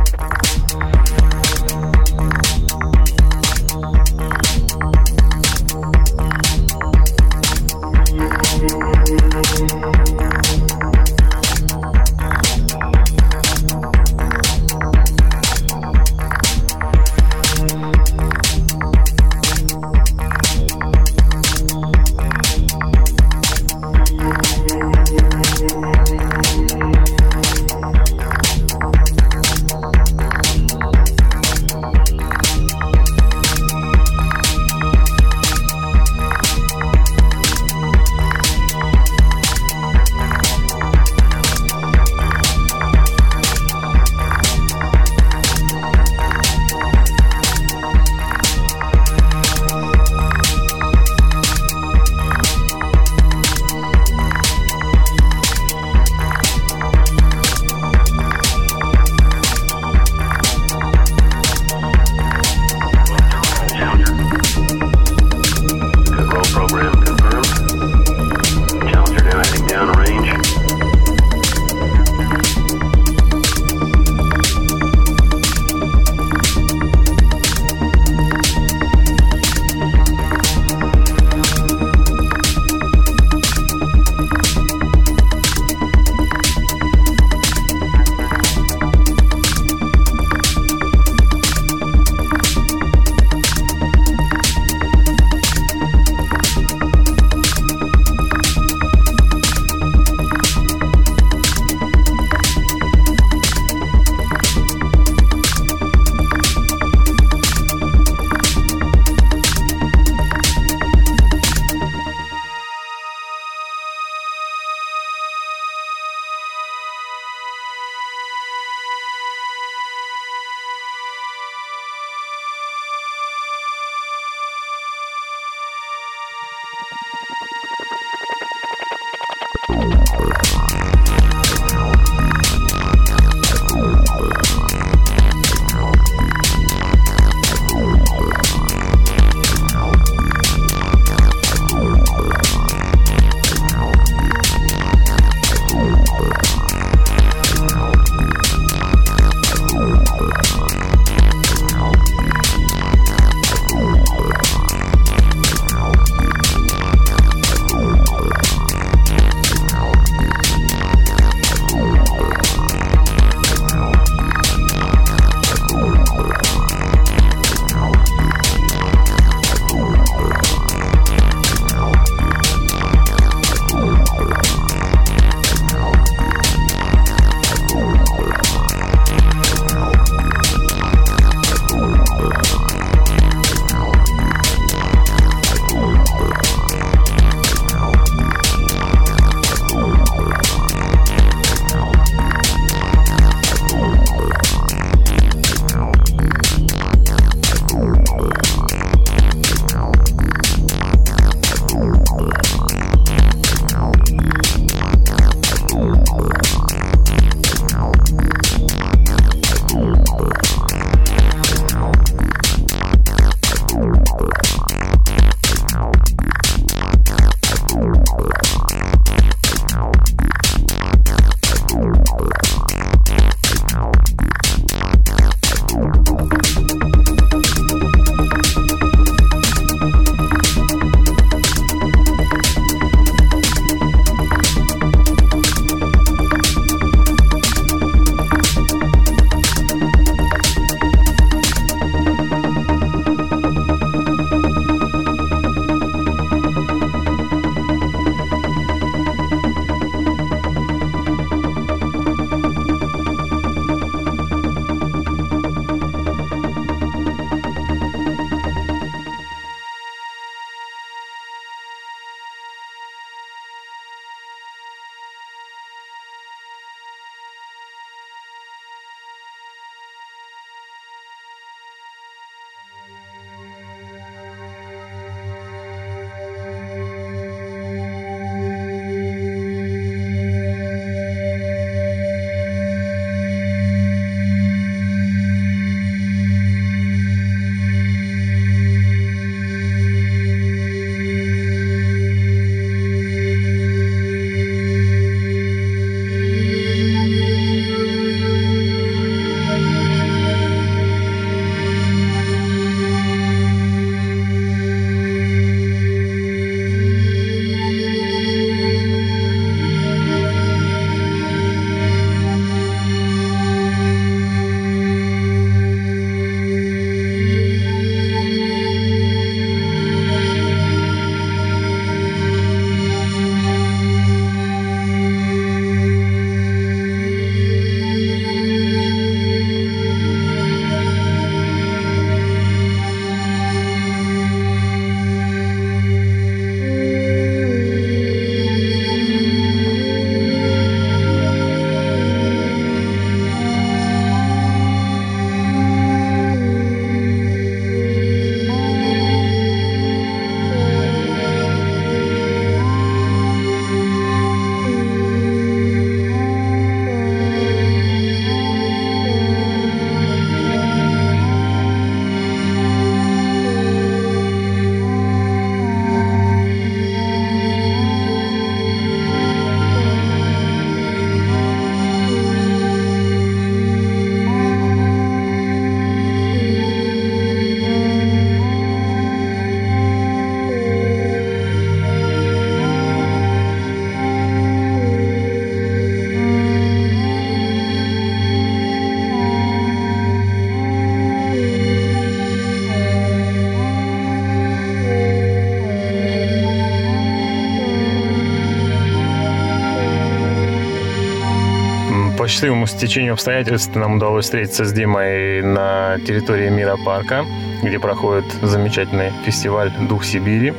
счастливому 402.38 402.68
стечению 402.68 403.14
обстоятельств 403.14 403.74
нам 403.74 403.96
удалось 403.96 404.26
встретиться 404.26 404.64
с 404.64 404.72
Димой 404.72 405.42
на 405.42 405.98
территории 406.06 406.50
Мира 406.50 406.78
парка, 406.86 407.26
где 407.64 407.80
проходит 407.80 408.26
замечательный 408.44 409.12
фестиваль 409.26 409.72
«Дух 409.90 410.06
Сибири». 410.06 410.54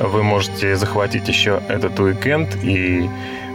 Вы 0.00 0.24
можете 0.24 0.74
захватить 0.74 1.28
еще 1.28 1.62
этот 1.68 2.00
уикенд 2.00 2.56
и 2.64 3.08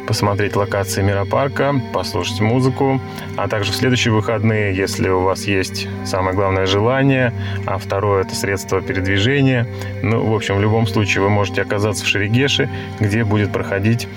посмотреть 0.08 0.56
локации 0.56 1.02
Миропарка, 1.02 1.76
послушать 1.94 2.40
музыку, 2.40 3.02
а 3.38 3.48
также 3.48 3.72
в 3.72 3.76
следующие 3.76 4.14
выходные, 4.14 4.76
если 4.76 5.10
у 5.10 5.22
вас 5.22 5.46
есть 5.46 5.88
самое 6.06 6.36
главное 6.36 6.66
желание, 6.66 7.34
а 7.66 7.78
второе 7.78 8.24
это 8.24 8.36
средство 8.36 8.82
передвижения. 8.82 9.68
Ну, 10.02 10.26
в 10.26 10.34
общем, 10.34 10.58
в 10.58 10.62
любом 10.62 10.88
случае 10.88 11.24
вы 11.24 11.30
можете 11.30 11.62
оказаться 11.62 12.06
в 12.06 12.08
Шерегеше, 12.08 12.70
где 13.00 13.24
будет 13.24 13.52
проходить 13.52 14.08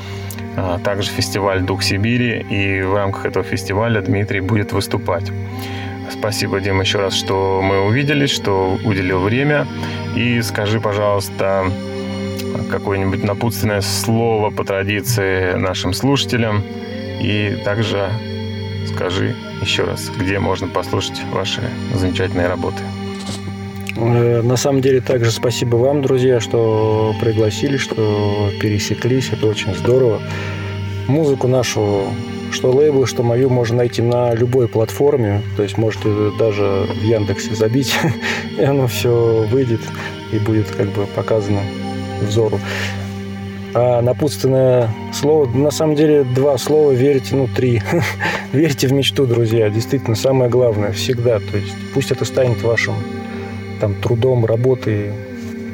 а, 0.57 0.79
также 0.79 1.11
фестиваль 1.11 1.63
«Дух 1.63 1.83
Сибири», 1.83 2.41
и 2.51 2.83
в 2.83 2.95
рамках 2.95 3.27
этого 3.27 3.45
фестиваля 3.45 4.01
Дмитрий 4.01 4.41
будет 4.41 4.73
выступать. 4.73 5.31
Спасибо, 6.11 6.61
Дим, 6.61 6.81
еще 6.81 6.99
раз, 6.99 7.15
что 7.15 7.61
мы 7.63 7.81
увиделись, 7.85 8.31
что 8.31 8.79
уделил 8.85 9.21
время. 9.21 9.67
И 10.17 10.41
скажи, 10.43 10.81
пожалуйста, 10.81 11.71
какое-нибудь 12.71 13.25
напутственное 13.25 13.81
слово 13.81 14.51
по 14.51 14.65
традиции 14.65 15.55
нашим 15.55 15.93
слушателям. 15.93 16.63
И 17.21 17.59
также 17.65 18.11
скажи 18.87 19.35
еще 19.61 19.85
раз, 19.85 20.11
где 20.17 20.39
можно 20.39 20.69
послушать 20.69 21.23
ваши 21.33 21.63
замечательные 21.95 22.49
работы. 22.49 22.83
Э, 23.97 24.43
на 24.43 24.57
самом 24.57 24.81
деле 24.81 25.01
также 25.01 25.31
спасибо 25.31 25.77
вам, 25.77 26.03
друзья, 26.03 26.41
что 26.41 27.15
пригласили, 27.21 27.77
что 27.77 28.51
пересеклись. 28.61 29.31
Это 29.33 29.47
очень 29.47 29.75
здорово. 29.75 30.21
Музыку 31.09 31.49
нашу, 31.49 32.05
что 32.53 32.71
лейблы, 32.71 33.07
что 33.07 33.23
мою, 33.23 33.51
можно 33.51 33.79
найти 33.79 34.03
на 34.03 34.35
любой 34.35 34.69
платформе. 34.69 35.43
То 35.57 35.63
есть 35.63 35.79
можете 35.79 36.09
даже 36.39 36.87
в 36.95 37.03
Яндексе 37.03 37.55
забить, 37.55 37.99
и 38.59 38.63
оно 38.63 38.87
все 38.87 39.47
выйдет 39.51 39.81
и 40.33 40.39
будет 40.39 40.71
как 40.71 40.89
бы 40.91 41.07
показано 41.07 41.61
взору. 42.23 42.61
А 43.75 44.01
напутственное 44.01 44.89
слово, 45.13 45.47
на 45.57 45.71
самом 45.71 45.95
деле 45.95 46.25
два 46.25 46.57
слова, 46.59 46.93
верьте, 46.93 47.37
ну 47.37 47.49
три. 47.55 47.83
верьте 48.53 48.89
в 48.89 48.93
мечту, 48.93 49.27
друзья, 49.27 49.69
действительно, 49.69 50.17
самое 50.17 50.51
главное, 50.51 50.93
всегда. 50.93 51.39
То 51.39 51.57
есть 51.57 51.75
пусть 51.95 52.11
это 52.11 52.25
станет 52.25 52.63
вашим 52.63 52.95
там, 53.81 53.95
трудом, 53.95 54.45
работой, 54.47 55.13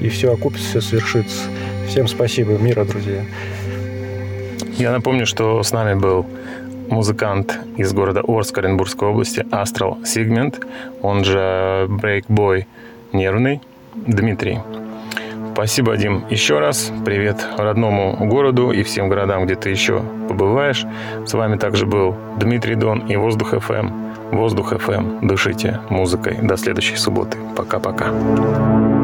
и 0.01 0.09
все 0.09 0.33
окупится, 0.33 0.69
все 0.69 0.81
совершится. 0.81 1.43
Всем 1.89 2.09
спасибо, 2.09 2.53
мира, 2.53 2.85
друзья. 2.85 3.25
Я 4.77 4.91
напомню, 4.91 5.25
что 5.25 5.63
с 5.63 5.73
нами 5.73 5.95
был 5.99 6.27
музыкант 6.91 7.59
из 7.77 7.93
города 7.93 8.23
Орск 8.27 8.59
Оренбургской 8.59 9.09
области 9.09 9.41
Astral 9.51 10.03
Segment, 10.03 10.65
он 11.01 11.25
же 11.25 11.87
Breakboy 11.89 12.67
Нервный, 13.13 13.61
Дмитрий. 13.95 14.59
Спасибо, 15.55 15.97
Дим, 15.97 16.25
еще 16.31 16.59
раз. 16.59 16.91
Привет 17.05 17.47
родному 17.57 18.17
городу 18.27 18.73
и 18.73 18.83
всем 18.83 19.09
городам, 19.09 19.45
где 19.45 19.55
ты 19.55 19.71
еще 19.71 20.03
побываешь. 20.29 20.85
С 21.27 21.33
вами 21.33 21.57
также 21.57 21.87
был 21.87 22.17
Дмитрий 22.41 22.75
Дон 22.75 23.07
и 23.07 23.15
Воздух 23.15 23.55
FM. 23.55 24.33
Воздух 24.33 24.73
FM. 24.73 25.25
Дышите 25.25 25.79
музыкой. 25.91 26.39
До 26.43 26.57
следующей 26.57 26.97
субботы. 26.97 27.39
Пока-пока. 27.55 29.04